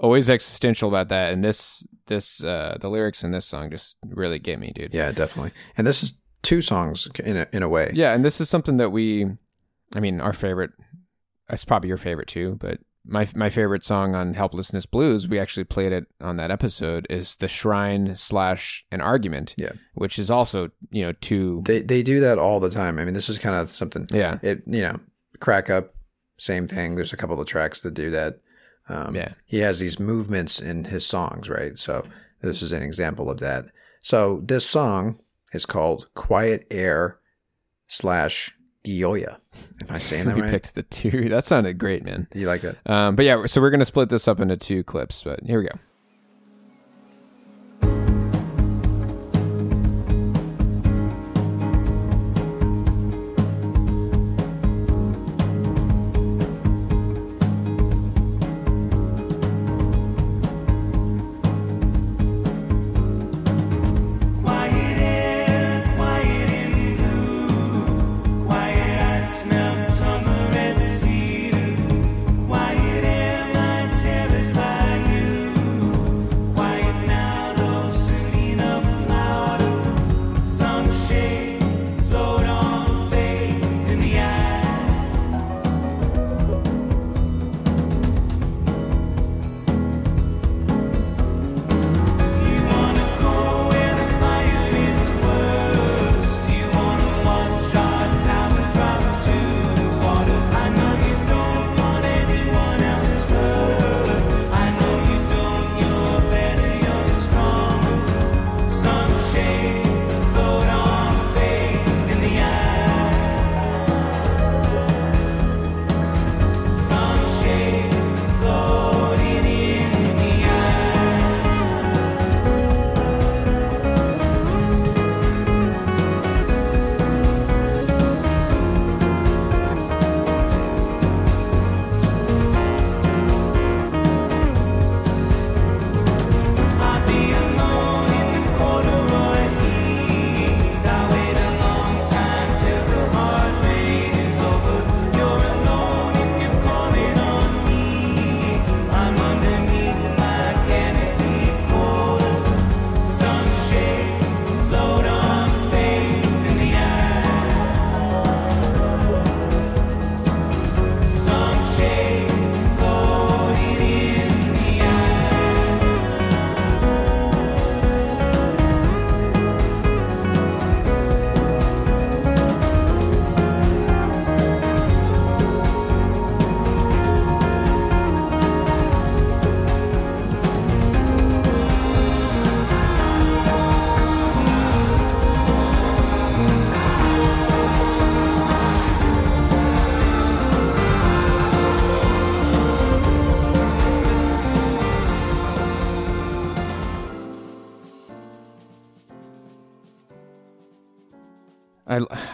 [0.00, 4.38] always existential about that and this this uh the lyrics in this song just really
[4.38, 4.94] get me, dude.
[4.94, 5.52] Yeah, definitely.
[5.76, 7.90] And this is two songs in a, in a way.
[7.94, 9.26] Yeah, and this is something that we
[9.94, 10.70] I mean, our favorite
[11.50, 15.64] it's probably your favorite too, but my my favorite song on Helplessness Blues, we actually
[15.64, 19.54] played it on that episode, is the Shrine slash an argument.
[19.56, 19.72] Yeah.
[19.94, 22.98] Which is also, you know, two They they do that all the time.
[22.98, 24.06] I mean, this is kind of something.
[24.10, 24.38] Yeah.
[24.42, 25.00] It you know,
[25.40, 25.94] crack up,
[26.38, 26.96] same thing.
[26.96, 28.40] There's a couple of tracks that do that.
[28.88, 29.32] Um, Yeah.
[29.46, 31.78] He has these movements in his songs, right?
[31.78, 32.04] So
[32.42, 33.66] this is an example of that.
[34.00, 35.18] So this song
[35.52, 37.18] is called "Quiet Air"
[37.86, 39.38] slash Gioia.
[39.80, 40.50] Am I saying that we right?
[40.50, 41.28] picked the two.
[41.28, 42.26] That sounded great, man.
[42.34, 42.76] You like that?
[42.86, 45.68] Um, but yeah, so we're gonna split this up into two clips, but here we
[45.68, 45.78] go.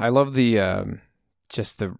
[0.04, 1.00] I love the um,
[1.48, 1.96] just the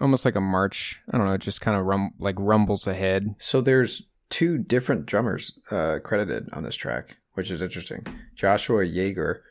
[0.00, 1.00] almost like a march.
[1.08, 3.36] I don't know, it just kind of rum like rumbles ahead.
[3.38, 8.04] So there's two different drummers uh, credited on this track, which is interesting.
[8.34, 9.42] Joshua Yeager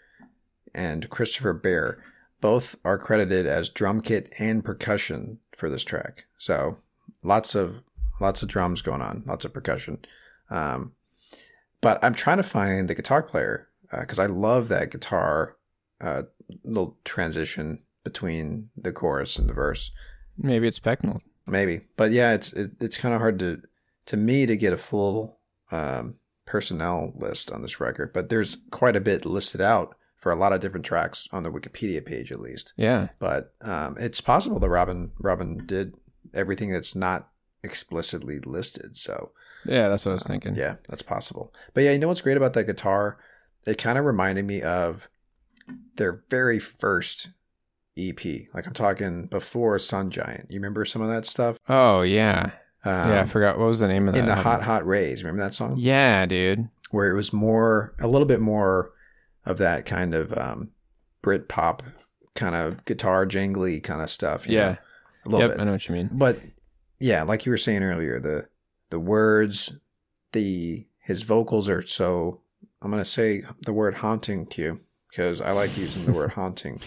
[0.76, 2.04] and Christopher Bear
[2.42, 6.26] both are credited as drum kit and percussion for this track.
[6.38, 6.80] So
[7.22, 7.84] lots of
[8.20, 10.00] lots of drums going on, lots of percussion.
[10.50, 10.92] Um,
[11.80, 15.56] but I'm trying to find the guitar player because I love that guitar
[16.02, 16.24] uh,
[16.66, 19.92] little transition between the chorus and the verse.
[20.38, 21.22] Maybe it's Pecknold.
[21.46, 23.62] Maybe, but yeah, it's it, it's kind of hard to
[24.08, 25.40] to me to get a full
[25.72, 28.14] um, personnel list on this record.
[28.14, 31.52] But there's quite a bit listed out for a lot of different tracks on the
[31.52, 32.74] Wikipedia page, at least.
[32.78, 33.10] Yeah.
[33.20, 35.96] But um, it's possible that Robin Robin did
[36.34, 37.30] everything that's not
[37.64, 38.96] explicitly listed.
[38.96, 39.32] So
[39.66, 40.56] Yeah, that's what I was thinking.
[40.56, 41.54] Yeah, that's possible.
[41.74, 43.18] But yeah, you know what's great about that guitar?
[43.66, 45.10] It kind of reminded me of
[45.96, 47.30] their very first
[47.98, 48.20] EP.
[48.54, 50.48] Like I'm talking before Sun Giant.
[50.50, 51.58] You remember some of that stuff?
[51.70, 52.52] Oh yeah,
[52.84, 53.22] Um, yeah.
[53.22, 54.20] I forgot what was the name of that.
[54.22, 54.36] in the?
[54.36, 55.24] Hot Hot Rays.
[55.24, 55.76] Remember that song?
[55.78, 56.70] Yeah, dude.
[56.92, 58.92] Where it was more, a little bit more
[59.46, 60.72] of that kind of um,
[61.22, 61.84] Brit pop
[62.36, 64.48] kind of guitar jangly kind of stuff.
[64.48, 64.60] Yeah.
[64.70, 64.78] know?
[65.26, 65.62] a little Yep, bit.
[65.62, 66.10] I know what you mean.
[66.12, 66.40] but
[67.00, 68.48] yeah, like you were saying earlier, the
[68.90, 69.74] the words,
[70.32, 72.40] the his vocals are so.
[72.82, 74.80] I'm gonna say the word haunting to you
[75.10, 76.82] because I like using the word haunting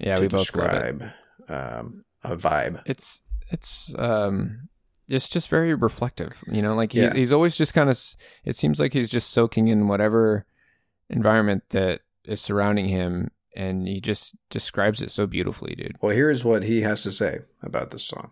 [0.00, 1.04] Yeah, to we both describe
[1.48, 2.82] um, a vibe.
[2.86, 4.68] It's it's um
[5.08, 6.32] it's just very reflective.
[6.50, 7.14] You know, like he, Yeah.
[7.14, 7.98] he's always just kind of.
[8.44, 10.46] It seems like he's just soaking in whatever
[11.08, 15.96] environment that is surrounding him, and he just describes it so beautifully, dude.
[16.00, 18.30] Well, here's what he has to say about this song.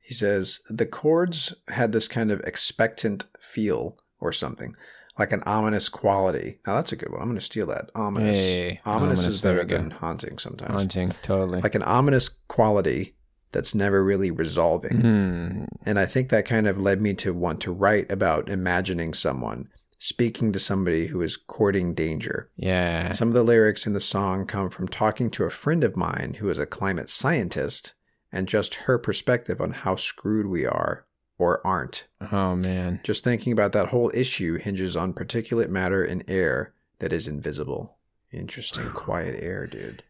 [0.00, 4.76] He says the chords had this kind of expectant feel or something,
[5.18, 6.58] like an ominous quality.
[6.66, 7.20] Now that's a good one.
[7.20, 7.90] I'm going to steal that.
[7.94, 8.38] Ominous.
[8.38, 10.72] Hey, ominous, ominous, is there better than haunting sometimes.
[10.72, 11.60] Haunting, totally.
[11.60, 13.16] Like an ominous quality
[13.52, 15.00] that's never really resolving.
[15.00, 15.64] Hmm.
[15.84, 19.70] And I think that kind of led me to want to write about imagining someone
[19.98, 22.50] speaking to somebody who is courting danger.
[22.56, 23.12] Yeah.
[23.14, 26.36] Some of the lyrics in the song come from talking to a friend of mine
[26.38, 27.94] who is a climate scientist
[28.30, 31.05] and just her perspective on how screwed we are
[31.38, 32.06] or aren't.
[32.32, 33.00] Oh man.
[33.02, 37.96] Just thinking about that whole issue hinges on particulate matter in air that is invisible.
[38.32, 40.02] Interesting, quiet air, dude.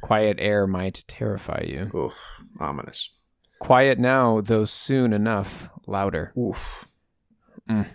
[0.00, 1.90] Quiet air might terrify you.
[1.94, 2.14] Oof,
[2.60, 3.10] ominous.
[3.58, 6.32] Quiet now, though soon enough louder.
[6.38, 6.86] Oof.
[7.68, 7.86] Mm.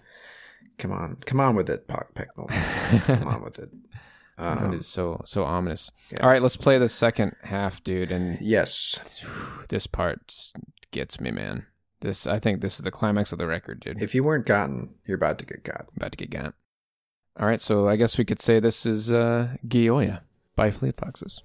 [0.77, 2.49] Come on, come on with it, Pock Pecknold.
[3.05, 3.69] come on with it.
[4.37, 5.91] that Um, is so so ominous.
[6.11, 6.19] yeah.
[6.23, 8.11] All right, let's play the second half, dude.
[8.11, 9.23] And yes,
[9.69, 10.35] this part
[10.91, 11.65] gets me, man.
[12.03, 14.01] This I think this is the climax of the record, dude.
[14.01, 15.85] if you weren't gotten, you're about to get got.
[15.95, 16.53] About to get got.
[17.39, 20.19] All right, so I guess we could say this is uh, Gioia
[20.57, 21.41] by Fleet Foxes.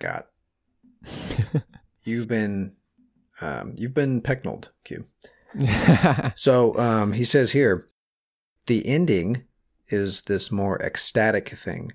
[0.00, 0.26] Got
[2.04, 2.74] you've been,
[3.40, 5.04] um, you've been pecknold, Q.
[6.36, 7.88] So um, he says here,
[8.66, 9.44] the ending
[9.88, 11.92] is this more ecstatic thing.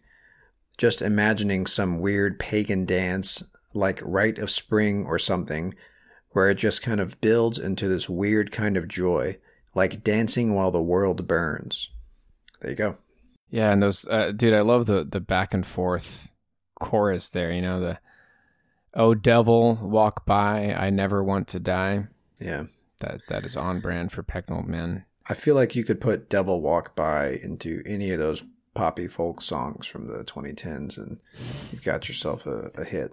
[0.77, 5.73] Just imagining some weird pagan dance, like Rite of Spring or something,
[6.31, 9.37] where it just kind of builds into this weird kind of joy,
[9.73, 11.89] like dancing while the world burns.
[12.59, 12.97] There you go.
[13.49, 16.29] Yeah, and those uh, dude, I love the the back and forth
[16.79, 17.51] chorus there.
[17.51, 17.99] You know the
[18.93, 22.07] "Oh devil, walk by, I never want to die."
[22.39, 22.65] Yeah.
[22.99, 25.05] That that is on brand for Pecknold, man.
[25.27, 28.43] I feel like you could put Devil Walk By into any of those
[28.75, 31.19] poppy folk songs from the 2010s and
[31.71, 33.11] you've got yourself a, a hit.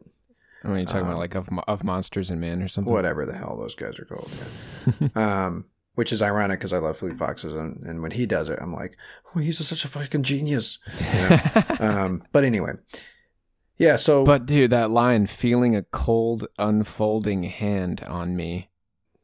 [0.65, 2.93] I mean, you're talking Um, about like of of monsters and men or something.
[2.93, 4.31] Whatever the hell those guys are called.
[5.01, 5.45] Yeah.
[5.47, 8.59] um, which is ironic because I love Fleet Foxes and, and when he does it,
[8.63, 8.97] I'm like,
[9.35, 10.79] oh, he's such a fucking genius.
[11.01, 11.41] You know?
[11.81, 12.73] um, but anyway.
[13.79, 18.71] Yeah, so But dude, that line, feeling a cold unfolding hand on me.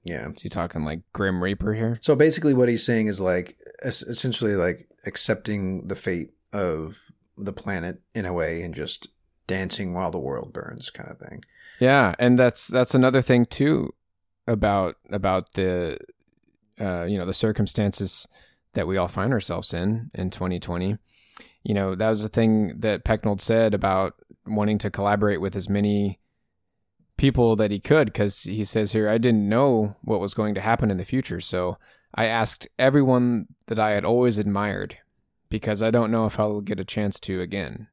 [0.05, 0.31] yeah.
[0.31, 1.99] Is he talking like Grim Reaper here?
[2.01, 8.01] So basically, what he's saying is like, essentially, like accepting the fate of the planet
[8.15, 9.09] in a way and just
[9.47, 11.45] dancing while the world burns kind of thing.
[11.79, 13.95] Yeah, and that's that's another thing too
[14.47, 15.99] about about the
[16.81, 18.27] uh, you know the circumstances
[18.73, 20.97] that we all find ourselves in in 2020.
[21.63, 24.15] You know that was the thing that Pecknold said about
[24.49, 26.19] wanting to collaborate with as many
[27.17, 30.61] people that he could because he says here I didn't know what was going to
[30.61, 31.79] happen in the future, so
[32.15, 34.99] I asked everyone that I had always admired
[35.49, 37.89] because I don't know if I'll get a chance to again.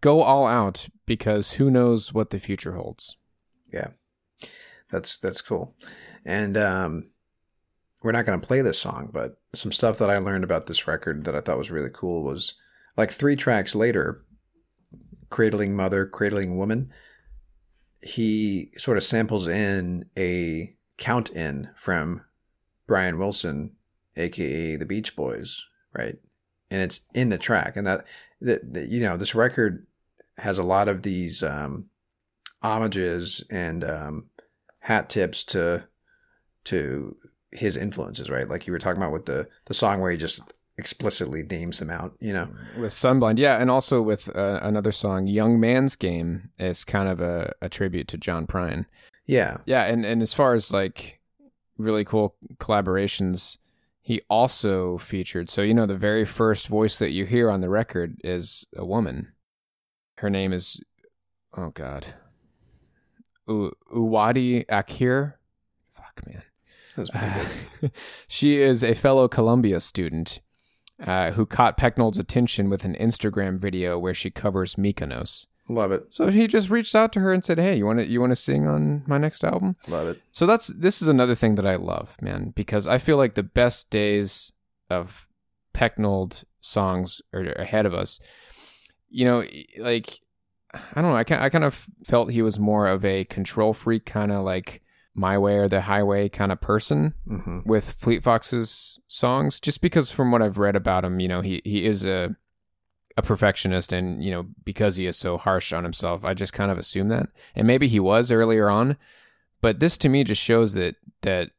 [0.00, 3.16] Go all out because who knows what the future holds.
[3.72, 3.88] Yeah,
[4.90, 5.74] that's that's cool.
[6.24, 7.10] And um,
[8.02, 10.86] we're not going to play this song, but some stuff that I learned about this
[10.86, 12.54] record that I thought was really cool was
[12.96, 14.24] like three tracks later,
[15.30, 16.92] "Cradling Mother, Cradling Woman."
[18.00, 22.22] He sort of samples in a count in from
[22.86, 23.72] Brian Wilson,
[24.16, 26.16] aka the Beach Boys, right?
[26.70, 28.04] And it's in the track, and that
[28.40, 29.86] that, that you know this record
[30.38, 31.86] has a lot of these um,
[32.62, 34.26] homages and um,
[34.80, 35.84] hat tips to
[36.64, 37.16] to
[37.50, 38.48] his influences, right?
[38.48, 41.90] Like you were talking about with the the song where he just explicitly names them
[41.90, 42.48] out, you know.
[42.78, 47.20] with Sunblind, yeah, and also with uh, another song, "Young Man's Game," is kind of
[47.20, 48.86] a, a tribute to John Prine.
[49.26, 51.20] Yeah, Yeah, and and as far as like
[51.76, 53.58] really cool collaborations,
[54.00, 55.50] he also featured.
[55.50, 58.86] So you know, the very first voice that you hear on the record is a
[58.86, 59.32] woman.
[60.18, 60.80] Her name is,
[61.56, 62.14] oh god,
[63.48, 65.34] U- Uwade Akhere.
[65.90, 66.42] Fuck man.
[66.96, 67.48] that's pretty
[67.80, 67.92] good.
[68.28, 70.40] she is a fellow Columbia student
[71.04, 75.46] uh, who caught Pecknold's attention with an Instagram video where she covers Mykonos.
[75.70, 78.06] Love it, So he just reached out to her and said, "Hey, you want to
[78.06, 80.18] you want to sing on my next album?" love it.
[80.30, 83.42] So that's this is another thing that I love, man, because I feel like the
[83.42, 84.50] best days
[84.88, 85.28] of
[85.74, 88.18] Pecknold songs are ahead of us.
[89.10, 89.44] You know,
[89.78, 90.20] like
[90.72, 93.74] I don't know, I kind I kind of felt he was more of a control
[93.74, 94.82] freak, kind of like
[95.18, 100.10] my way or the highway kind of person hmm with Fleet Foxes songs, just because
[100.10, 102.36] from what I've read about him, you know, he he is a
[103.16, 106.70] a perfectionist, and you know, because he is so harsh on himself, I just kind
[106.70, 108.96] of assume that, and maybe he was earlier on,
[109.60, 111.50] but this to me just shows that that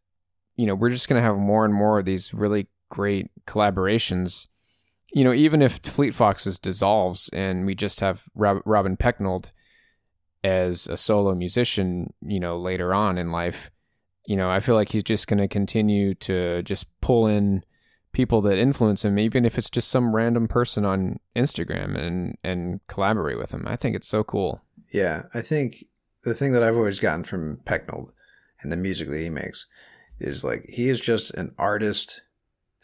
[0.56, 4.48] you know we're just gonna have more and more of these really great collaborations.
[5.14, 9.52] You know, even if Fleet Foxes dissolves and we just have Rob, Robin Pecknold
[10.44, 13.70] as a solo musician, you know, later on in life,
[14.26, 17.64] you know, I feel like he's just going to continue to just pull in
[18.12, 22.80] people that influence him, even if it's just some random person on Instagram and and
[22.88, 23.66] collaborate with him.
[23.68, 24.62] I think it's so cool.
[24.92, 25.86] Yeah, I think
[26.24, 28.12] the thing that I've always gotten from Pecknold
[28.62, 29.68] and the music that he makes
[30.20, 32.22] is like he is just an artist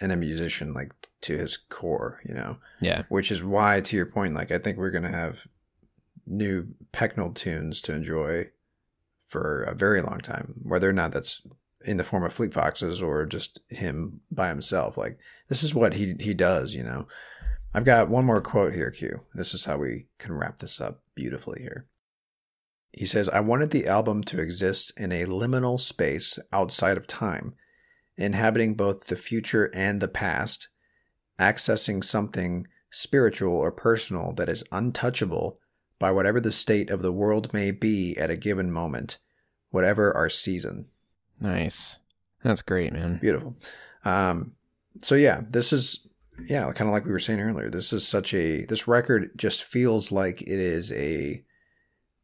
[0.01, 2.57] and a musician, like to his core, you know.
[2.81, 5.45] Yeah, Which is why, to your point, like I think we're gonna have
[6.25, 8.51] new Pecknold tunes to enjoy
[9.27, 11.41] for a very long time, whether or not that's
[11.83, 14.97] in the form of Fleet Foxes or just him by himself.
[14.97, 15.17] Like
[15.47, 17.07] this is what he he does, you know.
[17.73, 19.21] I've got one more quote here, Q.
[19.33, 21.87] This is how we can wrap this up beautifully here.
[22.93, 27.55] He says, I wanted the album to exist in a liminal space outside of time,
[28.15, 30.69] inhabiting both the future and the past,
[31.37, 35.59] accessing something spiritual or personal that is untouchable
[35.99, 39.17] by whatever the state of the world may be at a given moment,
[39.69, 40.87] whatever our season.
[41.39, 41.97] nice.
[42.43, 43.17] That's great, man.
[43.19, 43.55] Beautiful.
[44.03, 44.53] Um,
[45.01, 46.07] so yeah, this is
[46.47, 47.69] yeah, kind of like we were saying earlier.
[47.69, 51.43] This is such a this record just feels like it is a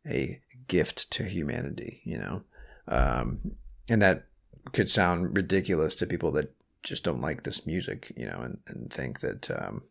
[0.06, 2.44] a gift to humanity, you know,
[2.88, 3.56] um,
[3.90, 4.26] and that
[4.74, 6.54] could sound ridiculous to people that
[6.84, 9.84] just don't like this music, you know, and, and think that um,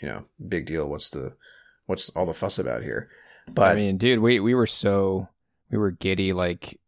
[0.00, 0.88] you know, big deal.
[0.88, 1.34] What's the
[1.92, 3.10] what's all the fuss about here?
[3.46, 5.28] But I mean, dude, we we were so
[5.70, 6.80] we were giddy like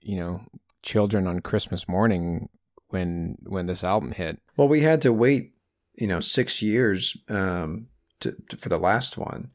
[0.00, 0.42] you know
[0.82, 2.48] children on Christmas morning
[2.88, 4.40] when when this album hit.
[4.56, 5.54] Well, we had to wait,
[5.96, 7.88] you know, six years um,
[8.20, 9.50] to, to, for the last one.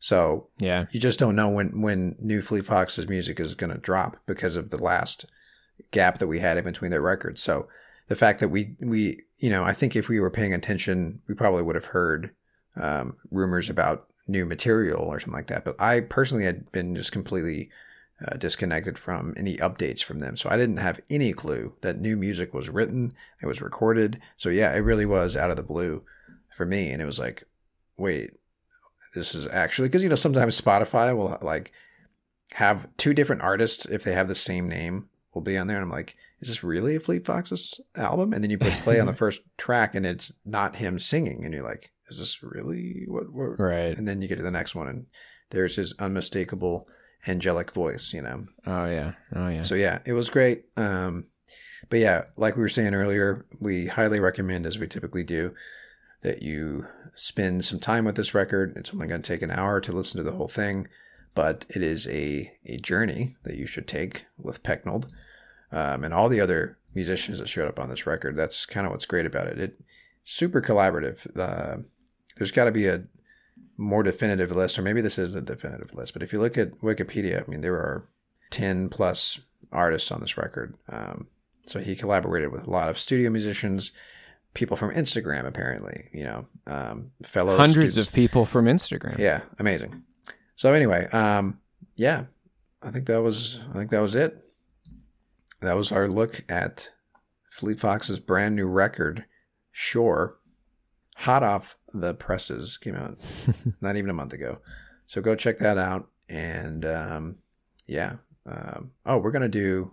[0.00, 3.78] So Yeah, you just don't know when when New Fleet Foxes music is going to
[3.78, 5.24] drop because of the last
[5.92, 7.42] gap that we had in between their records.
[7.42, 7.68] So
[8.08, 11.34] the fact that we we you know I think if we were paying attention, we
[11.34, 12.34] probably would have heard
[12.76, 15.64] um, rumors about new material or something like that.
[15.64, 17.70] But I personally had been just completely
[18.26, 22.16] uh, disconnected from any updates from them, so I didn't have any clue that new
[22.16, 24.20] music was written, it was recorded.
[24.36, 26.02] So yeah, it really was out of the blue
[26.54, 27.44] for me, and it was like,
[27.98, 28.32] wait,
[29.14, 31.72] this is actually because you know sometimes Spotify will like
[32.54, 35.84] have two different artists if they have the same name will be on there, and
[35.84, 38.32] I'm like, is this really a Fleet Foxes album?
[38.32, 41.44] And then you push play on the first track and it's not him singing.
[41.44, 43.58] And you're like, is this really what, what?
[43.58, 43.96] Right.
[43.96, 45.06] And then you get to the next one and
[45.50, 46.86] there's his unmistakable
[47.26, 48.46] angelic voice, you know?
[48.66, 49.12] Oh yeah.
[49.34, 49.62] Oh yeah.
[49.62, 50.64] So yeah, it was great.
[50.76, 51.26] Um,
[51.88, 55.54] but yeah, like we were saying earlier, we highly recommend, as we typically do,
[56.22, 58.74] that you spend some time with this record.
[58.76, 60.88] It's only going to take an hour to listen to the whole thing,
[61.34, 65.08] but it is a, a journey that you should take with Pecknold
[65.70, 68.36] um, and all the other musicians that showed up on this record.
[68.36, 69.58] That's kind of what's great about it.
[69.58, 69.80] It
[70.22, 71.26] super collaborative.
[71.36, 71.82] Uh,
[72.42, 73.04] there's got to be a
[73.76, 76.12] more definitive list, or maybe this is the definitive list.
[76.12, 78.08] But if you look at Wikipedia, I mean, there are
[78.50, 79.38] ten plus
[79.70, 80.76] artists on this record.
[80.88, 81.28] Um,
[81.68, 83.92] so he collaborated with a lot of studio musicians,
[84.54, 86.08] people from Instagram, apparently.
[86.12, 88.08] You know, um, fellow Hundreds students.
[88.08, 89.18] of people from Instagram.
[89.18, 90.02] Yeah, amazing.
[90.56, 91.60] So anyway, um,
[91.94, 92.24] yeah,
[92.82, 94.36] I think that was I think that was it.
[95.60, 96.90] That was our look at
[97.52, 99.26] Fleet Foxes brand new record,
[99.70, 100.38] Shore,
[101.18, 103.18] hot off the presses, came out
[103.80, 104.58] not even a month ago.
[105.06, 106.08] So go check that out.
[106.28, 107.36] And um,
[107.86, 108.14] yeah,
[108.46, 109.92] um, oh, we're gonna do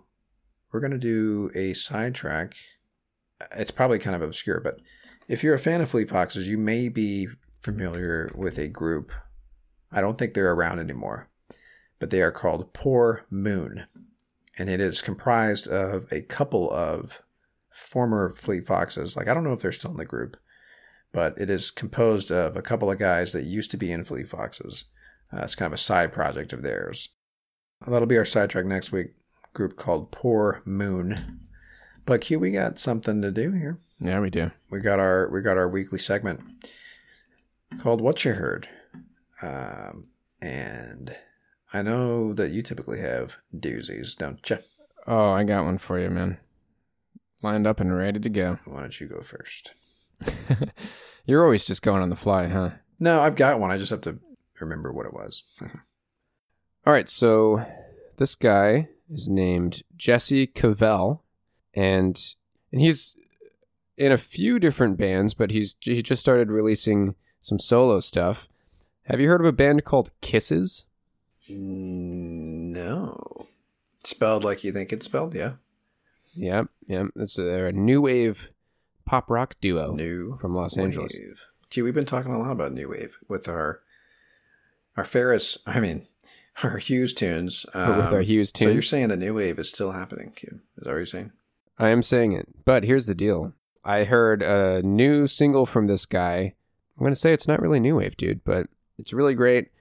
[0.72, 2.54] we're gonna do a sidetrack.
[3.56, 4.80] It's probably kind of obscure, but
[5.28, 7.28] if you're a fan of Fleet Foxes, you may be
[7.62, 9.12] familiar with a group.
[9.92, 11.28] I don't think they're around anymore,
[11.98, 13.86] but they are called Poor Moon.
[14.58, 17.22] And it is comprised of a couple of
[17.70, 19.16] former Fleet Foxes.
[19.16, 20.36] Like, I don't know if they're still in the group,
[21.12, 24.28] but it is composed of a couple of guys that used to be in Fleet
[24.28, 24.84] Foxes.
[25.32, 27.08] Uh, it's kind of a side project of theirs.
[27.86, 29.08] That'll be our sidetrack next week.
[29.52, 31.40] Group called Poor Moon.
[32.06, 34.50] But Q, we got something to do here Yeah, we do.
[34.70, 36.40] we got our we got our weekly segment
[37.80, 38.68] called "What You Heard,"
[39.42, 40.04] um,
[40.40, 41.14] and
[41.72, 44.58] I know that you typically have doozies, don't you?
[45.06, 46.38] Oh, I got one for you, man.
[47.42, 48.58] Lined up and ready to go.
[48.64, 49.74] Why don't you go first?
[51.26, 52.70] You're always just going on the fly, huh?
[52.98, 53.70] No, I've got one.
[53.70, 54.18] I just have to
[54.60, 55.44] remember what it was.
[55.60, 57.64] All right, so
[58.16, 61.20] this guy is named Jesse Kivel,
[61.74, 62.20] and
[62.72, 63.16] and he's
[63.96, 68.48] in a few different bands, but he's he just started releasing some solo stuff.
[69.04, 70.86] Have you heard of a band called Kisses?
[71.48, 73.48] No,
[74.04, 75.34] spelled like you think it's spelled.
[75.34, 75.54] Yeah,
[76.34, 77.06] Yep, yep.
[77.16, 78.48] It's a, a new wave
[79.10, 81.12] pop rock duo new from Los Angeles.
[81.18, 81.46] wave.
[81.68, 83.80] Gee, we've been talking a lot about new wave with our
[84.96, 85.58] our Ferris.
[85.66, 86.06] I mean,
[86.62, 87.66] our Hughes tunes.
[87.74, 90.60] with our Um, Hughes So you're saying the new wave is still happening, Q?
[90.78, 91.32] Is that what you're saying?
[91.76, 93.52] I am saying it, but here's the deal.
[93.84, 96.54] I heard a new single from this guy.
[96.96, 99.72] I'm gonna say it's not really new wave, dude, but it's really great.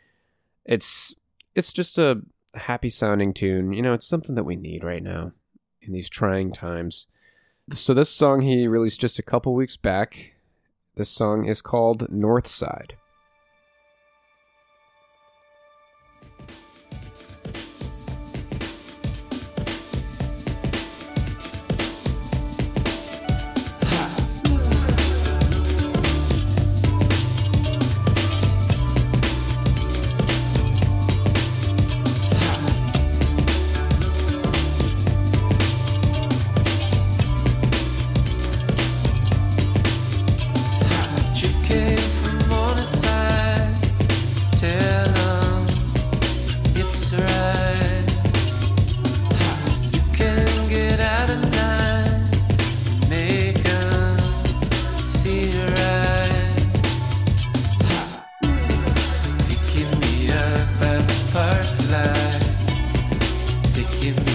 [0.65, 1.13] It's
[1.53, 2.21] it's just a
[2.55, 3.73] happy sounding tune.
[3.73, 5.33] You know, it's something that we need right now
[5.81, 7.05] in these trying times.
[7.71, 10.33] So this song he released just a couple weeks back.
[10.95, 12.95] This song is called North Side.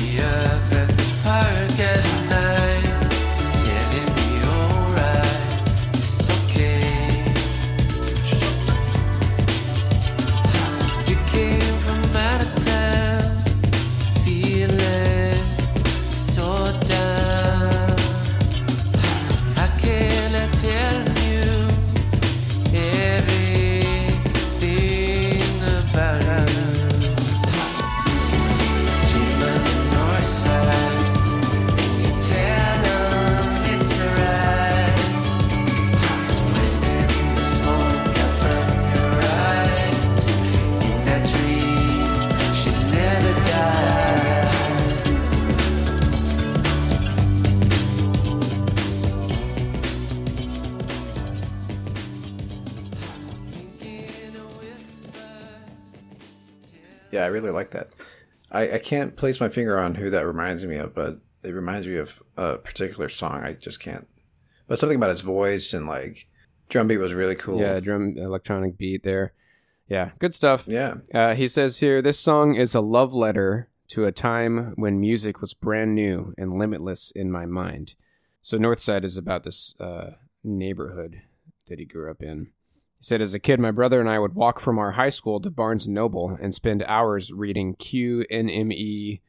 [0.04, 0.53] Me
[57.50, 57.90] Like that.
[58.50, 61.86] I, I can't place my finger on who that reminds me of, but it reminds
[61.86, 63.42] me of a particular song.
[63.42, 64.06] I just can't.
[64.66, 66.28] But something about his voice and like
[66.68, 67.60] drum beat was really cool.
[67.60, 69.32] Yeah, drum electronic beat there.
[69.88, 70.64] Yeah, good stuff.
[70.66, 70.94] Yeah.
[71.14, 75.40] Uh, he says here, this song is a love letter to a time when music
[75.40, 77.94] was brand new and limitless in my mind.
[78.40, 81.20] So Northside is about this uh, neighborhood
[81.68, 82.48] that he grew up in.
[83.04, 85.38] He said, as a kid, my brother and I would walk from our high school
[85.38, 89.20] to Barnes Noble and spend hours reading Q, NME,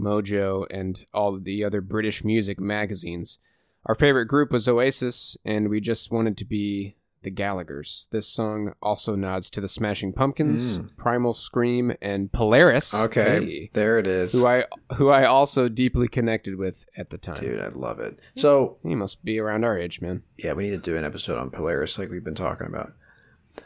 [0.00, 3.38] Mojo, and all of the other British music magazines.
[3.86, 8.08] Our favorite group was Oasis, and we just wanted to be the Gallaghers.
[8.10, 10.86] This song also nods to the Smashing Pumpkins, hmm.
[10.96, 12.92] Primal Scream, and Polaris.
[12.92, 13.44] Okay.
[13.46, 14.32] Hey, There it is.
[14.32, 14.64] who I
[14.96, 17.36] who I also deeply connected with at the time.
[17.36, 18.18] Dude, I love it.
[18.34, 20.24] So He must be around our age, man.
[20.36, 22.92] yeah, we need to do an episode on Polaris, like we've been talking about.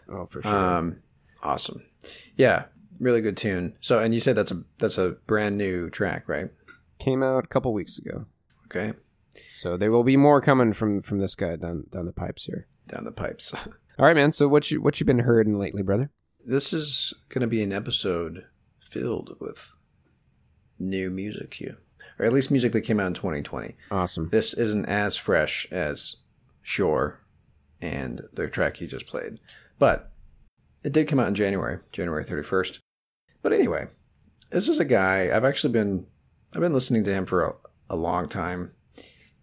[0.08, 0.54] Oh, for sure.
[0.54, 1.02] Um,
[1.42, 1.82] awesome.
[2.36, 2.64] Yeah,
[3.00, 3.76] really good tune.
[3.80, 6.50] So, and you said that's a that's a brand new track, right?
[6.98, 8.26] Came out a couple weeks ago.
[8.66, 8.92] Okay,
[9.56, 12.66] So there will be more coming from from this guy down down the pipes here.
[12.88, 13.52] down the pipes.
[13.98, 14.32] All right, man.
[14.32, 16.10] So what you what you been hearing lately, brother?
[16.46, 18.44] this is going to be an episode
[18.80, 19.72] filled with
[20.78, 21.78] new music here,
[22.18, 23.74] or at least music that came out in 2020.
[23.90, 24.28] Awesome.
[24.30, 26.16] This isn't as fresh as
[26.60, 27.20] Shore
[27.80, 29.38] and the track you just played,
[29.78, 30.12] but
[30.82, 32.80] it did come out in January, January 31st.
[33.42, 33.86] But anyway,
[34.50, 36.06] this is a guy I've actually been
[36.54, 37.54] I've been listening to him for a,
[37.90, 38.72] a long time,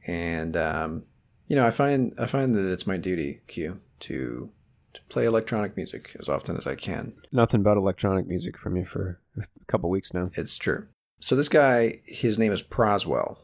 [0.08, 1.04] and um,
[1.48, 4.50] you know I find I find that it's my duty, Q, to
[4.94, 7.14] to play electronic music as often as I can.
[7.32, 10.32] Nothing but electronic music from you for a couple weeks now.
[10.36, 10.88] It's true.
[11.20, 13.38] So this guy, his name is Proswell,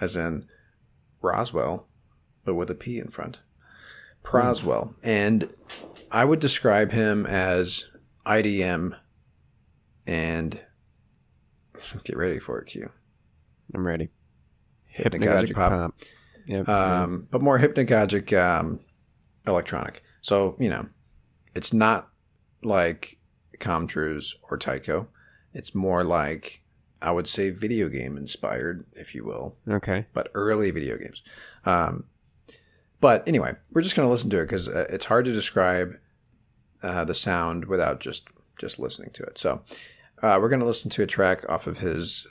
[0.00, 0.46] as in
[1.20, 1.88] Roswell,
[2.44, 3.40] but with a P in front.
[4.22, 4.94] Proswell.
[5.02, 5.52] And
[6.14, 7.86] I would describe him as
[8.24, 8.96] IDM
[10.06, 10.60] and
[12.04, 12.88] get ready for it, Q.
[13.74, 14.10] I'm ready.
[14.96, 15.92] Hypnagogic pop.
[16.46, 16.68] Yep.
[16.68, 18.78] Um, but more hypnagogic um,
[19.44, 20.04] electronic.
[20.22, 20.86] So, you know,
[21.52, 22.10] it's not
[22.62, 23.18] like
[23.58, 25.08] Com Truise or Tycho.
[25.52, 26.62] It's more like,
[27.02, 30.06] I would say, video game inspired, if you will, okay.
[30.12, 31.24] but early video games.
[31.64, 32.04] Um,
[33.00, 35.96] but anyway, we're just going to listen to it because uh, it's hard to describe
[36.84, 38.28] uh, the sound without just
[38.58, 39.38] just listening to it.
[39.38, 39.62] So
[40.22, 42.26] uh, we're going to listen to a track off of his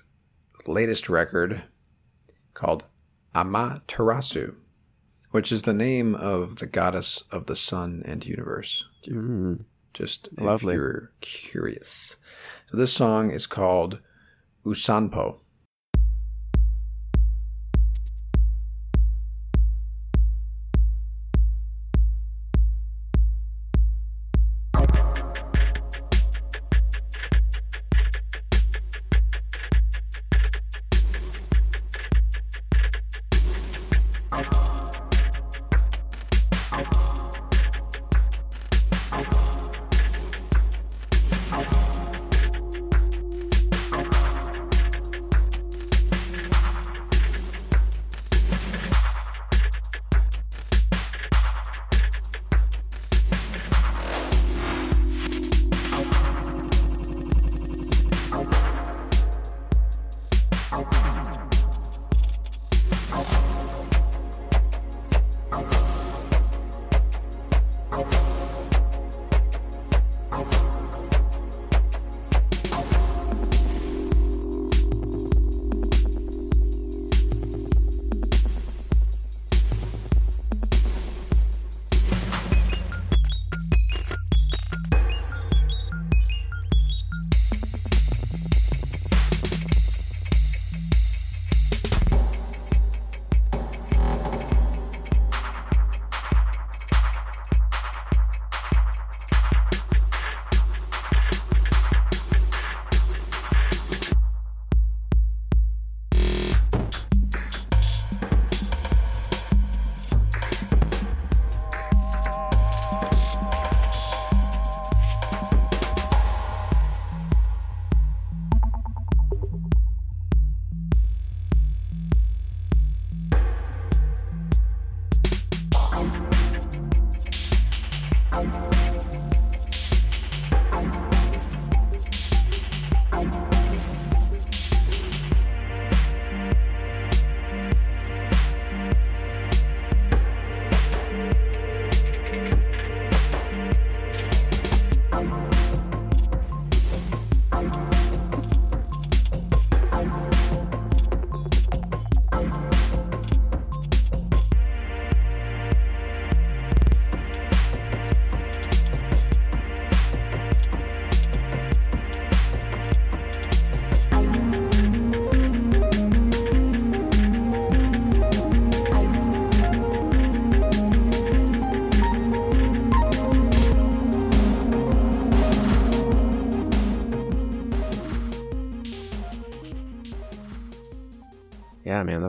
[0.66, 1.64] latest record
[2.54, 2.86] called
[3.36, 4.56] Amaterasu,
[5.32, 8.86] which is the name of the goddess of the sun and universe.
[9.08, 9.66] Mm.
[9.94, 10.76] Just if Lovely.
[10.76, 12.16] you're curious.
[12.72, 14.00] So this song is called
[14.66, 15.40] Usanpo.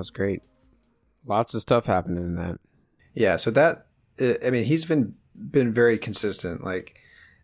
[0.05, 0.43] Was great.
[1.27, 2.59] Lots of stuff happening in that.
[3.15, 3.87] Yeah, so that
[4.45, 5.15] I mean, he's been
[5.51, 6.63] been very consistent.
[6.63, 6.99] Like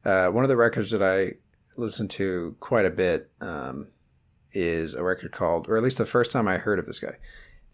[0.04, 1.34] uh, one of the records that I
[1.76, 3.88] listen to quite a bit um,
[4.52, 7.16] is a record called, or at least the first time I heard of this guy,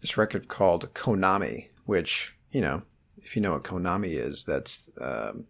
[0.01, 2.83] this record called Konami, which you know,
[3.21, 5.45] if you know what Konami is, that's um,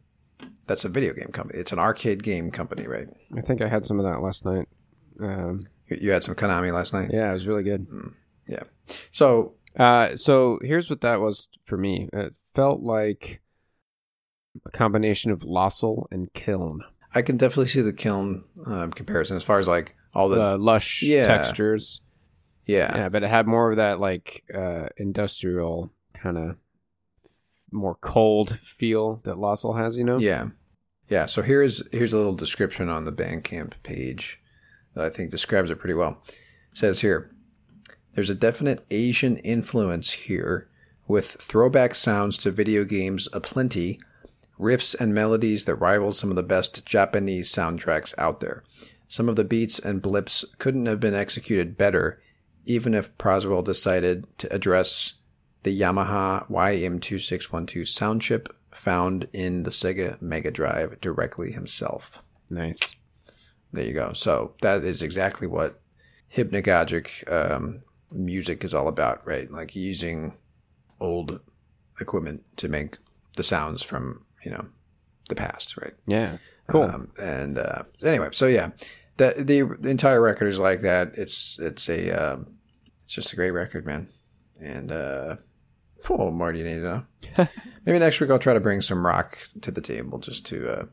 [0.65, 1.59] that's a video game company.
[1.59, 3.07] It's an arcade game company, right?
[3.37, 4.67] I think I had some of that last night.
[5.19, 7.11] Um, You- You had some Konami last night.
[7.13, 7.85] yeah, it was really good.
[8.47, 8.63] Yeah.
[9.11, 12.09] So Uh, so here's what that was for me.
[12.13, 13.41] It felt like
[14.65, 16.81] a combination of Loscil and Kiln.
[17.13, 20.57] I can definitely see the kiln um, comparison as far as like all the The
[20.57, 21.27] lush Yeah.
[21.27, 22.01] textures.
[22.65, 26.55] yeah Yeah, but it had more of that like uh, industrial kind of
[27.71, 30.17] more cold feel that Loscil has, you know?
[30.17, 30.49] Yeah.
[31.09, 31.25] Yeah.
[31.27, 34.41] So here's here's a little description on the Bandcamp page
[34.95, 36.23] that I think describes it pretty well.
[36.27, 37.31] It says here,
[38.17, 40.67] there's a definite Asian influence here
[41.07, 43.99] with throwback sounds to video games aplenty,
[44.59, 48.63] riffs and melodies that rival some of the best Japanese soundtracks out there.
[49.07, 52.19] Some of the beats and blips couldn't have been executed better,
[52.65, 55.13] even if Proswell decided to address
[55.61, 62.23] the Yamaha YM2612 sound chip found in the Sega Mega Drive directly himself.
[62.49, 62.79] Nice.
[63.71, 64.13] There you go.
[64.13, 65.79] So that is exactly what
[66.35, 69.51] hypnagogic um, music is all about, right?
[69.51, 70.33] Like using
[70.99, 71.39] old
[71.99, 72.97] equipment to make
[73.35, 74.65] the sounds from you know
[75.29, 75.93] the past, right?
[76.05, 76.37] Yeah.
[76.67, 76.83] Cool.
[76.83, 78.71] Um, and uh, anyway, so yeah,
[79.17, 81.13] the, the the entire record is like that.
[81.15, 82.47] It's it's a um,
[83.03, 84.09] it's just a great record, man.
[84.61, 85.37] And uh,
[86.09, 87.05] oh, Marty, you need to
[87.37, 87.47] know.
[87.85, 90.85] Maybe next week I'll try to bring some rock to the table just to uh,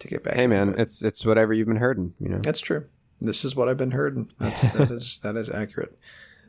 [0.00, 0.34] to get back.
[0.34, 0.80] hey man, it.
[0.80, 2.38] it's it's whatever you've been hurting, you know.
[2.38, 2.86] That's true.
[3.20, 4.26] This is what I've been heard.
[4.38, 5.96] That's, that is that is accurate.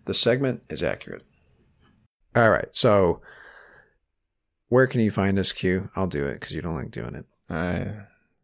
[0.10, 1.22] The segment is accurate.
[2.36, 2.70] All right.
[2.72, 3.22] So,
[4.68, 5.92] where can you find us, Q?
[5.96, 7.26] I'll do it because you don't like doing it.
[7.48, 7.92] I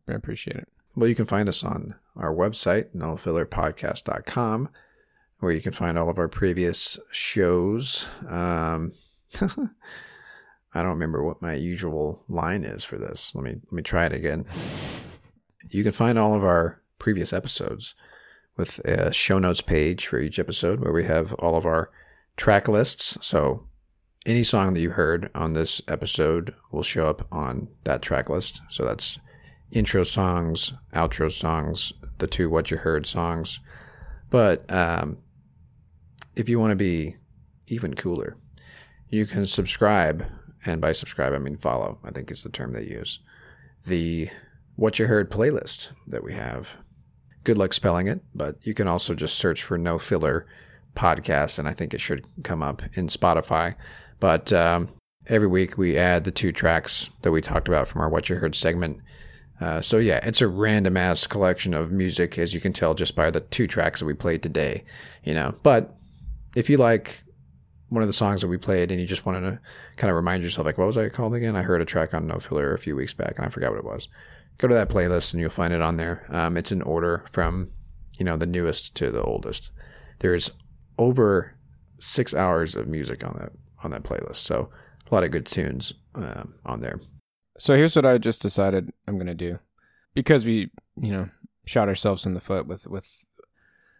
[0.07, 0.67] I appreciate it.
[0.95, 4.69] Well, you can find us on our website, nofillerpodcast.com,
[5.39, 8.07] where you can find all of our previous shows.
[8.27, 8.91] Um,
[9.41, 13.33] I don't remember what my usual line is for this.
[13.33, 14.45] Let me let me try it again.
[15.67, 17.95] You can find all of our previous episodes
[18.57, 21.89] with a show notes page for each episode where we have all of our
[22.37, 23.17] track lists.
[23.21, 23.67] So
[24.25, 28.61] any song that you heard on this episode will show up on that track list.
[28.69, 29.19] So that's
[29.71, 33.59] intro songs, outro songs, the two what you heard songs.
[34.29, 35.17] But um,
[36.35, 37.17] if you want to be
[37.67, 38.37] even cooler,
[39.09, 40.25] you can subscribe,
[40.65, 41.99] and by subscribe I mean follow.
[42.03, 43.19] I think is the term they use.
[43.85, 44.29] The
[44.75, 46.77] what you heard playlist that we have.
[47.45, 50.47] Good luck spelling it, but you can also just search for No Filler
[50.95, 53.75] Podcast, and I think it should come up in Spotify.
[54.19, 54.89] But um,
[55.27, 58.37] every week we add the two tracks that we talked about from our What You
[58.37, 58.99] Heard segment.
[59.61, 63.15] Uh, so yeah, it's a random ass collection of music, as you can tell just
[63.15, 64.83] by the two tracks that we played today.
[65.23, 65.95] You know, but
[66.55, 67.23] if you like
[67.89, 69.59] one of the songs that we played and you just wanted to
[69.97, 71.55] kind of remind yourself, like, what was I called again?
[71.55, 73.79] I heard a track on No Filler a few weeks back and I forgot what
[73.79, 74.07] it was.
[74.57, 76.25] Go to that playlist and you'll find it on there.
[76.29, 77.71] Um, it's in order from
[78.17, 79.71] you know the newest to the oldest.
[80.19, 80.51] There's
[80.97, 81.55] over
[81.99, 83.51] six hours of music on that
[83.83, 84.69] on that playlist, so
[85.09, 86.99] a lot of good tunes um, on there.
[87.59, 89.59] So here's what I just decided I'm gonna do,
[90.13, 91.29] because we, you know,
[91.65, 93.27] shot ourselves in the foot with with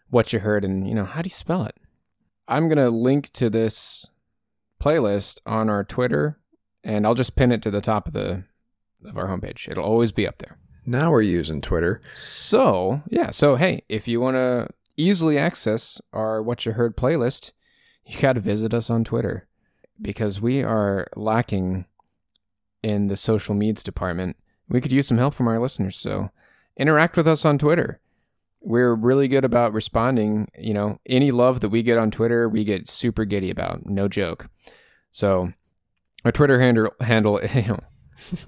[0.08, 1.76] what you heard and you know how do you spell it.
[2.48, 4.08] I'm gonna link to this
[4.80, 6.38] playlist on our Twitter,
[6.84, 8.44] and I'll just pin it to the top of the
[9.08, 9.68] of our homepage.
[9.68, 10.58] It'll always be up there.
[10.84, 12.00] Now we're using Twitter.
[12.14, 17.52] So yeah, so hey, if you want to easily access our what you heard playlist,
[18.04, 19.48] you got to visit us on Twitter
[20.00, 21.86] because we are lacking
[22.82, 24.36] in the social medias department.
[24.68, 25.96] We could use some help from our listeners.
[25.96, 26.30] So
[26.76, 28.00] interact with us on Twitter.
[28.60, 30.48] We're really good about responding.
[30.58, 33.86] You know, any love that we get on Twitter, we get super giddy about.
[33.86, 34.48] No joke.
[35.10, 35.52] So
[36.24, 37.40] our Twitter handle handle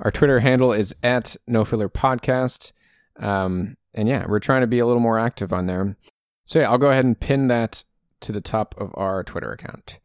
[0.01, 2.73] our Twitter handle is at No Filler Podcast.
[3.19, 5.97] Um, and yeah, we're trying to be a little more active on there.
[6.45, 7.85] So yeah, I'll go ahead and pin that
[8.21, 9.99] to the top of our Twitter account.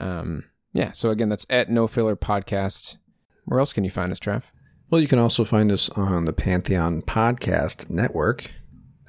[0.00, 2.96] Um, yeah, so again, that's at No Filler Podcast.
[3.44, 4.50] Where else can you find us, Trev?
[4.90, 8.50] Well, you can also find us on the Pantheon Podcast Network.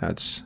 [0.01, 0.41] That's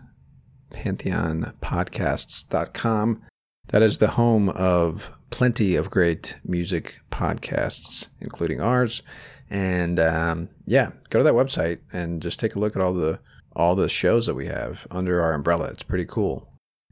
[0.71, 3.21] pantheonpodcasts.com.
[3.67, 9.01] That is the home of plenty of great music podcasts, including ours.
[9.49, 13.19] And um, yeah, go to that website and just take a look at all the
[13.53, 15.65] all the shows that we have under our umbrella.
[15.65, 16.47] It's pretty cool.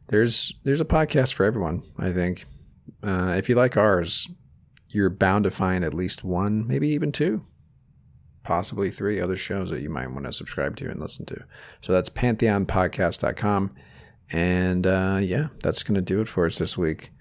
[0.07, 2.45] There's there's a podcast for everyone, I think.
[3.03, 4.27] Uh, if you like ours,
[4.89, 7.45] you're bound to find at least one, maybe even two,
[8.43, 11.43] possibly three other shows that you might want to subscribe to and listen to.
[11.81, 13.73] So that's pantheonpodcast.com.
[14.31, 17.11] And uh, yeah, that's going to do it for us this week.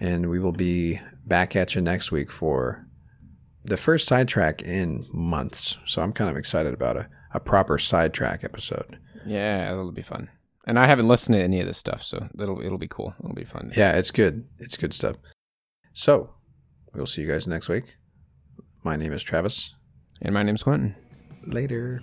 [0.00, 2.86] And we will be back at you next week for
[3.64, 5.76] the first sidetrack in months.
[5.86, 8.98] So I'm kind of excited about a, a proper sidetrack episode.
[9.26, 10.30] Yeah, that'll be fun.
[10.66, 13.14] And I haven't listened to any of this stuff, so it'll it'll be cool.
[13.22, 13.72] It'll be fun.
[13.76, 14.46] Yeah, it's good.
[14.58, 15.16] It's good stuff.
[15.92, 16.34] So
[16.94, 17.96] we'll see you guys next week.
[18.84, 19.74] My name is Travis.
[20.22, 20.94] And my name's Quentin.
[21.46, 22.02] Later.